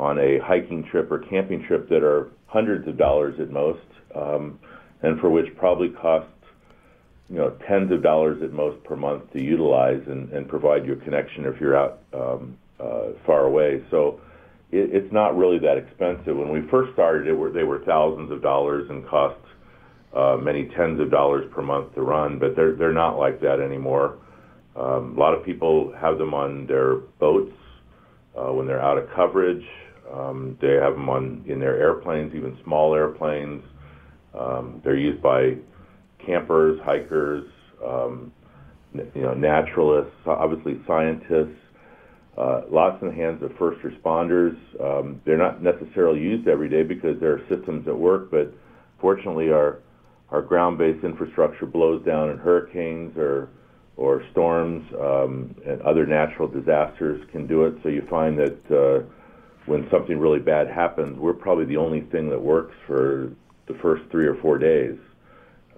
on 0.00 0.18
a 0.18 0.38
hiking 0.38 0.84
trip 0.84 1.10
or 1.10 1.18
camping 1.18 1.62
trip 1.64 1.88
that 1.88 2.02
are 2.02 2.30
hundreds 2.46 2.86
of 2.86 2.96
dollars 2.96 3.38
at 3.40 3.50
most, 3.50 3.84
um, 4.14 4.58
and 5.02 5.20
for 5.20 5.28
which 5.28 5.46
probably 5.56 5.88
cost 5.90 6.28
you 7.28 7.36
know 7.36 7.50
tens 7.66 7.92
of 7.92 8.02
dollars 8.02 8.42
at 8.42 8.52
most 8.52 8.82
per 8.84 8.96
month 8.96 9.30
to 9.32 9.42
utilize 9.42 10.00
and, 10.06 10.30
and 10.32 10.48
provide 10.48 10.86
you 10.86 10.92
a 10.92 10.96
connection 10.96 11.44
if 11.44 11.60
you're 11.60 11.76
out 11.76 12.00
um, 12.14 12.56
uh, 12.80 13.08
far 13.26 13.44
away. 13.44 13.82
So 13.90 14.20
it, 14.70 14.90
it's 14.92 15.12
not 15.12 15.36
really 15.36 15.58
that 15.58 15.78
expensive. 15.78 16.36
When 16.36 16.50
we 16.50 16.68
first 16.70 16.92
started, 16.92 17.26
it 17.26 17.34
were 17.34 17.50
they 17.50 17.64
were 17.64 17.80
thousands 17.84 18.30
of 18.30 18.42
dollars 18.42 18.88
and 18.90 19.06
cost 19.06 19.40
uh, 20.16 20.36
many 20.40 20.68
tens 20.76 21.00
of 21.00 21.10
dollars 21.10 21.50
per 21.54 21.62
month 21.62 21.94
to 21.94 22.02
run, 22.02 22.38
but 22.38 22.56
they're 22.56 22.74
they're 22.74 22.92
not 22.92 23.18
like 23.18 23.40
that 23.40 23.60
anymore. 23.60 24.18
Um, 24.76 25.16
a 25.16 25.20
lot 25.20 25.34
of 25.34 25.44
people 25.44 25.92
have 26.00 26.18
them 26.18 26.34
on 26.34 26.66
their 26.66 26.96
boats 27.18 27.52
uh, 28.36 28.52
when 28.52 28.66
they're 28.66 28.82
out 28.82 28.98
of 28.98 29.08
coverage. 29.14 29.64
Um, 30.12 30.56
they 30.60 30.74
have 30.74 30.94
them 30.94 31.08
on 31.08 31.44
in 31.46 31.58
their 31.58 31.78
airplanes, 31.78 32.34
even 32.34 32.56
small 32.64 32.94
airplanes. 32.94 33.62
Um, 34.38 34.80
they're 34.84 34.96
used 34.96 35.22
by 35.22 35.56
campers, 36.24 36.78
hikers, 36.84 37.44
um, 37.84 38.32
you 38.94 39.22
know, 39.22 39.34
naturalists, 39.34 40.14
obviously 40.26 40.80
scientists 40.86 41.58
uh, 42.38 42.62
lots 42.70 43.02
in 43.02 43.08
the 43.08 43.14
hands 43.14 43.42
of 43.42 43.50
first 43.58 43.80
responders. 43.82 44.56
Um, 44.80 45.20
they're 45.24 45.36
not 45.36 45.62
necessarily 45.62 46.20
used 46.20 46.46
every 46.46 46.68
day 46.68 46.84
because 46.84 47.18
there 47.20 47.32
are 47.32 47.40
systems 47.48 47.88
at 47.88 47.98
work, 47.98 48.30
but 48.30 48.52
fortunately, 49.00 49.50
our 49.50 49.80
our 50.30 50.42
ground-based 50.42 51.04
infrastructure 51.04 51.64
blows 51.64 52.04
down 52.04 52.30
in 52.30 52.38
hurricanes 52.38 53.16
or 53.16 53.48
or 53.96 54.22
storms 54.30 54.86
um, 55.00 55.54
and 55.66 55.82
other 55.82 56.06
natural 56.06 56.46
disasters 56.46 57.26
can 57.32 57.46
do 57.46 57.64
it. 57.64 57.74
So 57.82 57.88
you 57.88 58.06
find 58.08 58.38
that 58.38 58.70
uh, 58.70 59.04
when 59.66 59.88
something 59.90 60.18
really 60.18 60.38
bad 60.38 60.68
happens, 60.68 61.18
we're 61.18 61.32
probably 61.32 61.64
the 61.64 61.76
only 61.76 62.02
thing 62.02 62.30
that 62.30 62.40
works 62.40 62.76
for 62.86 63.32
the 63.66 63.74
first 63.82 64.04
three 64.10 64.26
or 64.26 64.36
four 64.36 64.56
days. 64.58 64.96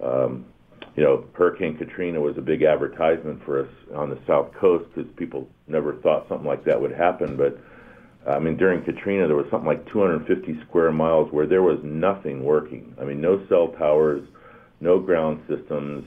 Um, 0.03 0.45
you 0.95 1.03
know, 1.03 1.25
Hurricane 1.33 1.77
Katrina 1.77 2.19
was 2.19 2.37
a 2.37 2.41
big 2.41 2.63
advertisement 2.63 3.43
for 3.45 3.61
us 3.61 3.69
on 3.95 4.09
the 4.09 4.19
South 4.27 4.53
Coast 4.53 4.85
because 4.93 5.09
people 5.15 5.47
never 5.67 5.95
thought 5.95 6.27
something 6.27 6.47
like 6.47 6.65
that 6.65 6.81
would 6.81 6.91
happen. 6.91 7.37
But 7.37 7.57
I 8.27 8.39
mean, 8.39 8.57
during 8.57 8.83
Katrina, 8.83 9.27
there 9.27 9.37
was 9.37 9.47
something 9.49 9.67
like 9.67 9.89
250 9.91 10.61
square 10.67 10.91
miles 10.91 11.31
where 11.31 11.47
there 11.47 11.61
was 11.61 11.79
nothing 11.83 12.43
working. 12.43 12.93
I 12.99 13.05
mean, 13.05 13.21
no 13.21 13.45
cell 13.47 13.69
towers, 13.69 14.27
no 14.81 14.99
ground 14.99 15.41
systems, 15.47 16.05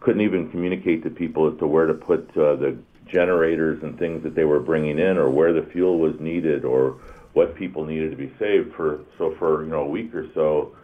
couldn't 0.00 0.20
even 0.22 0.50
communicate 0.50 1.02
to 1.04 1.10
people 1.10 1.50
as 1.50 1.58
to 1.60 1.66
where 1.66 1.86
to 1.86 1.94
put 1.94 2.28
uh, 2.36 2.56
the 2.56 2.76
generators 3.06 3.82
and 3.82 3.98
things 3.98 4.22
that 4.24 4.34
they 4.34 4.44
were 4.44 4.60
bringing 4.60 4.98
in, 4.98 5.16
or 5.16 5.30
where 5.30 5.52
the 5.52 5.68
fuel 5.70 5.98
was 5.98 6.14
needed, 6.20 6.64
or 6.64 7.00
what 7.32 7.54
people 7.54 7.84
needed 7.84 8.10
to 8.10 8.16
be 8.16 8.32
saved 8.38 8.74
for. 8.74 9.00
So 9.16 9.34
for 9.38 9.64
you 9.64 9.70
know 9.70 9.82
a 9.82 9.88
week 9.88 10.14
or 10.14 10.28
so 10.34 10.76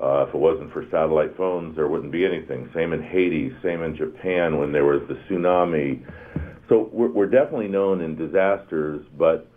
uh, 0.00 0.26
if 0.28 0.34
it 0.34 0.38
wasn't 0.38 0.72
for 0.72 0.84
satellite 0.90 1.36
phones, 1.36 1.76
there 1.76 1.88
wouldn't 1.88 2.12
be 2.12 2.24
anything. 2.24 2.68
Same 2.74 2.92
in 2.92 3.02
Haiti, 3.02 3.52
same 3.62 3.82
in 3.82 3.96
Japan 3.96 4.58
when 4.58 4.72
there 4.72 4.84
was 4.84 5.02
the 5.08 5.14
tsunami. 5.28 6.04
So 6.68 6.90
we're, 6.92 7.10
we're 7.10 7.30
definitely 7.30 7.68
known 7.68 8.00
in 8.00 8.16
disasters, 8.16 9.06
but 9.16 9.48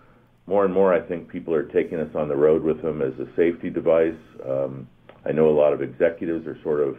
more 0.45 0.63
and 0.63 0.73
more, 0.73 0.93
I 0.93 1.01
think 1.01 1.27
people 1.27 1.53
are 1.53 1.63
taking 1.63 1.99
us 1.99 2.09
on 2.15 2.27
the 2.27 2.35
road 2.35 2.63
with 2.63 2.81
them 2.81 3.01
as 3.01 3.13
a 3.19 3.25
safety 3.35 3.69
device. 3.69 4.13
Um, 4.47 4.87
I 5.25 5.31
know 5.31 5.49
a 5.49 5.57
lot 5.57 5.73
of 5.73 5.81
executives 5.81 6.45
are 6.47 6.57
sort 6.63 6.81
of, 6.81 6.97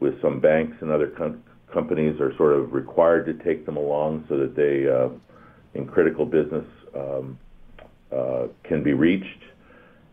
with 0.00 0.20
some 0.22 0.38
banks 0.38 0.76
and 0.80 0.90
other 0.90 1.08
com- 1.08 1.42
companies, 1.72 2.20
are 2.20 2.36
sort 2.36 2.52
of 2.52 2.72
required 2.72 3.26
to 3.26 3.44
take 3.44 3.66
them 3.66 3.76
along 3.76 4.26
so 4.28 4.38
that 4.38 4.54
they, 4.54 4.88
uh, 4.88 5.08
in 5.74 5.88
critical 5.88 6.26
business, 6.26 6.66
um, 6.94 7.38
uh, 8.14 8.46
can 8.62 8.82
be 8.82 8.92
reached 8.92 9.42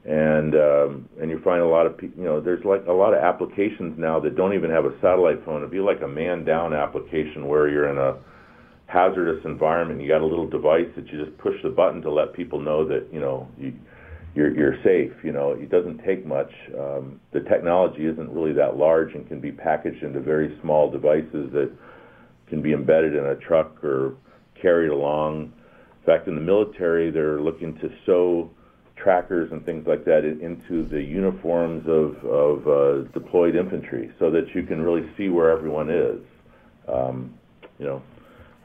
and 0.05 0.53
um, 0.53 1.09
and 1.19 1.31
you 1.31 1.41
find 1.43 1.61
a 1.61 1.67
lot 1.67 1.87
of 1.87 1.99
you 2.01 2.23
know 2.23 2.39
there's 2.39 2.63
like 2.63 2.85
a 2.87 2.93
lot 2.93 3.13
of 3.13 3.23
applications 3.23 3.97
now 3.97 4.19
that 4.19 4.35
don't 4.35 4.53
even 4.53 4.69
have 4.69 4.85
a 4.85 4.93
satellite 5.01 5.43
phone. 5.43 5.57
It'd 5.57 5.71
be 5.71 5.79
like 5.79 6.01
a 6.03 6.07
man 6.07 6.45
down 6.45 6.73
application 6.73 7.47
where 7.47 7.67
you're 7.67 7.89
in 7.89 7.97
a 7.97 8.17
hazardous 8.85 9.43
environment. 9.45 9.99
You 9.99 10.07
got 10.07 10.21
a 10.21 10.25
little 10.25 10.47
device 10.47 10.87
that 10.95 11.07
you 11.07 11.25
just 11.25 11.35
push 11.39 11.55
the 11.63 11.69
button 11.69 12.03
to 12.03 12.11
let 12.11 12.33
people 12.33 12.61
know 12.61 12.87
that 12.87 13.07
you 13.11 13.19
know 13.19 13.47
you, 13.57 13.73
you're 14.35 14.55
you're 14.55 14.75
safe. 14.83 15.11
You 15.23 15.31
know 15.31 15.53
it 15.53 15.71
doesn't 15.71 16.03
take 16.05 16.23
much. 16.23 16.51
Um, 16.77 17.19
the 17.33 17.39
technology 17.39 18.05
isn't 18.05 18.29
really 18.29 18.53
that 18.53 18.77
large 18.77 19.15
and 19.15 19.27
can 19.27 19.41
be 19.41 19.51
packaged 19.51 20.03
into 20.03 20.19
very 20.19 20.55
small 20.61 20.91
devices 20.91 21.51
that 21.53 21.71
can 22.47 22.61
be 22.61 22.73
embedded 22.73 23.15
in 23.15 23.25
a 23.25 23.35
truck 23.35 23.83
or 23.83 24.17
carried 24.61 24.91
along. 24.91 25.51
In 25.99 26.05
fact, 26.05 26.27
in 26.27 26.35
the 26.35 26.41
military, 26.41 27.09
they're 27.09 27.41
looking 27.41 27.73
to 27.79 27.89
sew 28.05 28.51
trackers 28.95 29.51
and 29.51 29.65
things 29.65 29.86
like 29.88 30.05
that 30.05 30.23
into 30.25 30.88
the 30.88 31.01
uniforms 31.01 31.86
of, 31.88 32.15
of 32.25 32.67
uh, 32.67 33.08
deployed 33.12 33.55
infantry 33.55 34.12
so 34.19 34.31
that 34.31 34.53
you 34.55 34.63
can 34.63 34.81
really 34.81 35.08
see 35.17 35.29
where 35.29 35.51
everyone 35.51 35.89
is. 35.89 36.21
Um, 36.88 37.34
you 37.79 37.86
know, 37.86 38.01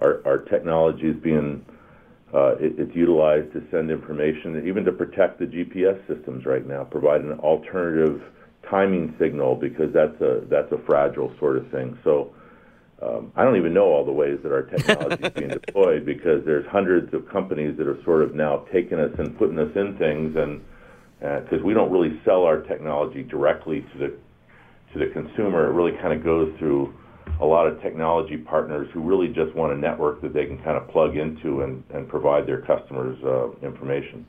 our, 0.00 0.20
our 0.24 0.38
technology 0.38 1.08
is 1.08 1.16
being 1.22 1.64
Uh, 2.32 2.54
it, 2.60 2.78
it's 2.78 2.94
utilized 2.94 3.52
to 3.52 3.60
send 3.72 3.90
information, 3.90 4.62
even 4.64 4.84
to 4.84 4.92
protect 4.92 5.40
the 5.40 5.46
GPS 5.46 5.98
systems 6.06 6.46
right 6.46 6.64
now, 6.64 6.84
provide 6.84 7.22
an 7.22 7.32
alternative 7.40 8.22
timing 8.70 9.12
signal 9.18 9.56
because 9.56 9.92
that's 9.92 10.20
a 10.20 10.42
that's 10.48 10.70
a 10.70 10.78
fragile 10.86 11.32
sort 11.40 11.56
of 11.56 11.68
thing. 11.72 11.98
So 12.04 12.32
um, 13.02 13.32
I 13.34 13.44
don't 13.44 13.56
even 13.56 13.72
know 13.72 13.86
all 13.86 14.04
the 14.04 14.12
ways 14.12 14.38
that 14.42 14.52
our 14.52 14.62
technology 14.62 15.24
is 15.24 15.30
being 15.30 15.48
deployed 15.66 16.04
because 16.04 16.44
there's 16.44 16.66
hundreds 16.66 17.14
of 17.14 17.28
companies 17.28 17.76
that 17.78 17.86
have 17.86 17.98
sort 18.04 18.22
of 18.22 18.34
now 18.34 18.66
taken 18.72 19.00
us 19.00 19.12
and 19.18 19.36
putting 19.38 19.58
us 19.58 19.74
in 19.74 19.96
things, 19.96 20.36
and 20.36 20.60
because 21.18 21.60
uh, 21.60 21.64
we 21.64 21.74
don't 21.74 21.90
really 21.90 22.20
sell 22.24 22.44
our 22.44 22.60
technology 22.62 23.22
directly 23.22 23.80
to 23.92 23.98
the 23.98 24.16
to 24.92 24.98
the 24.98 25.06
consumer, 25.12 25.66
it 25.68 25.72
really 25.72 25.96
kind 25.98 26.12
of 26.12 26.24
goes 26.24 26.52
through 26.58 26.92
a 27.40 27.46
lot 27.46 27.66
of 27.66 27.80
technology 27.80 28.36
partners 28.36 28.88
who 28.92 29.00
really 29.00 29.28
just 29.28 29.54
want 29.54 29.72
a 29.72 29.76
network 29.76 30.20
that 30.20 30.34
they 30.34 30.46
can 30.46 30.58
kind 30.58 30.76
of 30.76 30.88
plug 30.88 31.16
into 31.16 31.62
and, 31.62 31.82
and 31.90 32.08
provide 32.08 32.46
their 32.46 32.60
customers 32.62 33.16
uh, 33.24 33.50
information. 33.64 34.26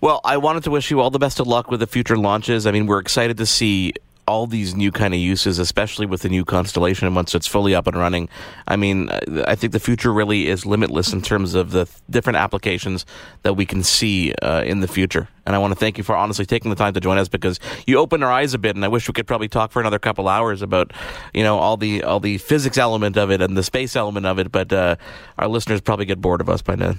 Well, 0.00 0.20
I 0.24 0.36
wanted 0.36 0.64
to 0.64 0.70
wish 0.70 0.90
you 0.90 1.00
all 1.00 1.10
the 1.10 1.18
best 1.18 1.40
of 1.40 1.46
luck 1.46 1.70
with 1.70 1.80
the 1.80 1.86
future 1.86 2.16
launches. 2.16 2.66
I 2.66 2.72
mean, 2.72 2.86
we're 2.86 2.98
excited 2.98 3.38
to 3.38 3.46
see 3.46 3.94
all 4.26 4.46
these 4.46 4.74
new 4.74 4.90
kind 4.90 5.14
of 5.14 5.20
uses, 5.20 5.58
especially 5.58 6.06
with 6.06 6.22
the 6.22 6.28
new 6.28 6.44
constellation 6.44 7.14
once 7.14 7.34
it's 7.34 7.46
fully 7.46 7.74
up 7.74 7.86
and 7.86 7.96
running. 7.96 8.28
I 8.66 8.76
mean, 8.76 9.08
I 9.46 9.54
think 9.54 9.72
the 9.72 9.80
future 9.80 10.12
really 10.12 10.48
is 10.48 10.66
limitless 10.66 11.12
in 11.12 11.22
terms 11.22 11.54
of 11.54 11.70
the 11.70 11.88
different 12.10 12.36
applications 12.36 13.06
that 13.42 13.54
we 13.54 13.64
can 13.64 13.82
see 13.82 14.34
uh, 14.42 14.62
in 14.64 14.80
the 14.80 14.88
future. 14.88 15.28
And 15.46 15.54
I 15.54 15.58
want 15.58 15.72
to 15.72 15.78
thank 15.78 15.96
you 15.96 16.02
for 16.02 16.16
honestly 16.16 16.44
taking 16.44 16.70
the 16.70 16.76
time 16.76 16.94
to 16.94 17.00
join 17.00 17.18
us 17.18 17.28
because 17.28 17.60
you 17.86 17.98
opened 17.98 18.24
our 18.24 18.32
eyes 18.32 18.52
a 18.52 18.58
bit. 18.58 18.74
And 18.74 18.84
I 18.84 18.88
wish 18.88 19.06
we 19.06 19.12
could 19.12 19.28
probably 19.28 19.48
talk 19.48 19.70
for 19.70 19.78
another 19.80 20.00
couple 20.00 20.26
hours 20.28 20.60
about, 20.60 20.92
you 21.32 21.44
know, 21.44 21.58
all 21.58 21.76
the 21.76 22.02
all 22.02 22.18
the 22.18 22.38
physics 22.38 22.78
element 22.78 23.16
of 23.16 23.30
it 23.30 23.40
and 23.40 23.56
the 23.56 23.62
space 23.62 23.94
element 23.94 24.26
of 24.26 24.40
it. 24.40 24.50
But 24.50 24.72
uh, 24.72 24.96
our 25.38 25.46
listeners 25.46 25.80
probably 25.80 26.04
get 26.04 26.20
bored 26.20 26.40
of 26.40 26.48
us 26.48 26.62
by 26.62 26.74
now. 26.74 26.94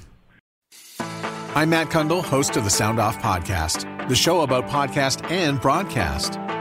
I'm 1.55 1.71
Matt 1.71 1.89
Cundill, 1.89 2.23
host 2.23 2.55
of 2.55 2.63
the 2.63 2.69
Sound 2.69 2.99
Off 2.99 3.17
Podcast, 3.17 4.07
the 4.07 4.15
show 4.15 4.41
about 4.41 4.67
podcast 4.67 5.29
and 5.29 5.59
broadcast. 5.59 6.37